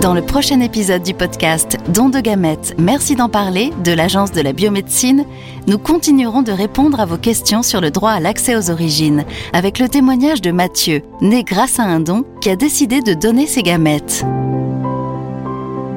Dans 0.00 0.14
le 0.14 0.22
prochain 0.22 0.60
épisode 0.60 1.02
du 1.02 1.12
podcast 1.12 1.76
Don 1.90 2.08
de 2.08 2.20
gamètes, 2.20 2.74
merci 2.78 3.16
d'en 3.16 3.28
parler 3.28 3.70
de 3.84 3.92
l'Agence 3.92 4.32
de 4.32 4.40
la 4.40 4.54
biomédecine, 4.54 5.26
nous 5.66 5.76
continuerons 5.76 6.40
de 6.40 6.52
répondre 6.52 7.00
à 7.00 7.04
vos 7.04 7.18
questions 7.18 7.62
sur 7.62 7.82
le 7.82 7.90
droit 7.90 8.12
à 8.12 8.20
l'accès 8.20 8.56
aux 8.56 8.70
origines, 8.70 9.26
avec 9.52 9.78
le 9.78 9.90
témoignage 9.90 10.40
de 10.40 10.52
Mathieu, 10.52 11.02
né 11.20 11.44
grâce 11.44 11.78
à 11.78 11.82
un 11.82 12.00
don, 12.00 12.24
qui 12.40 12.48
a 12.48 12.56
décidé 12.56 13.02
de 13.02 13.12
donner 13.12 13.46
ses 13.46 13.62
gamètes. 13.62 14.24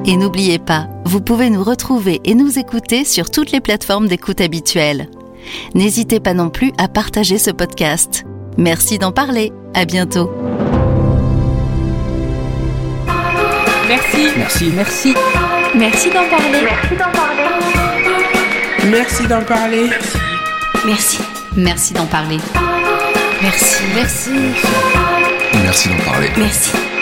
Et 0.04 0.18
n'oubliez 0.18 0.58
pas, 0.58 0.86
vous 1.06 1.22
pouvez 1.22 1.48
nous 1.48 1.64
retrouver 1.64 2.20
et 2.24 2.34
nous 2.34 2.58
écouter 2.58 3.06
sur 3.06 3.30
toutes 3.30 3.52
les 3.52 3.60
plateformes 3.60 4.06
d'écoute 4.06 4.42
habituelles. 4.42 5.08
N'hésitez 5.74 6.20
pas 6.20 6.34
non 6.34 6.50
plus 6.50 6.72
à 6.76 6.88
partager 6.88 7.38
ce 7.38 7.50
podcast. 7.50 8.24
Merci 8.58 8.98
d'en 8.98 9.12
parler. 9.12 9.50
À 9.72 9.86
bientôt. 9.86 10.30
Merci. 13.88 14.32
Merci. 14.36 14.72
Merci. 14.74 15.14
Merci 15.74 16.10
d'en 16.10 16.24
parler. 16.28 16.62
Merci 16.62 16.96
d'en 16.96 17.10
parler. 17.10 17.44
Merci 18.90 19.26
d'en 19.26 19.42
parler. 19.42 19.90
Merci. 20.86 21.18
Merci 21.56 21.94
d'en 21.94 22.06
parler. 22.06 22.38
Merci. 23.42 23.82
Merci. 23.94 24.30
Merci 25.62 25.88
d'en 25.88 26.04
parler. 26.04 26.30
Merci. 26.36 26.93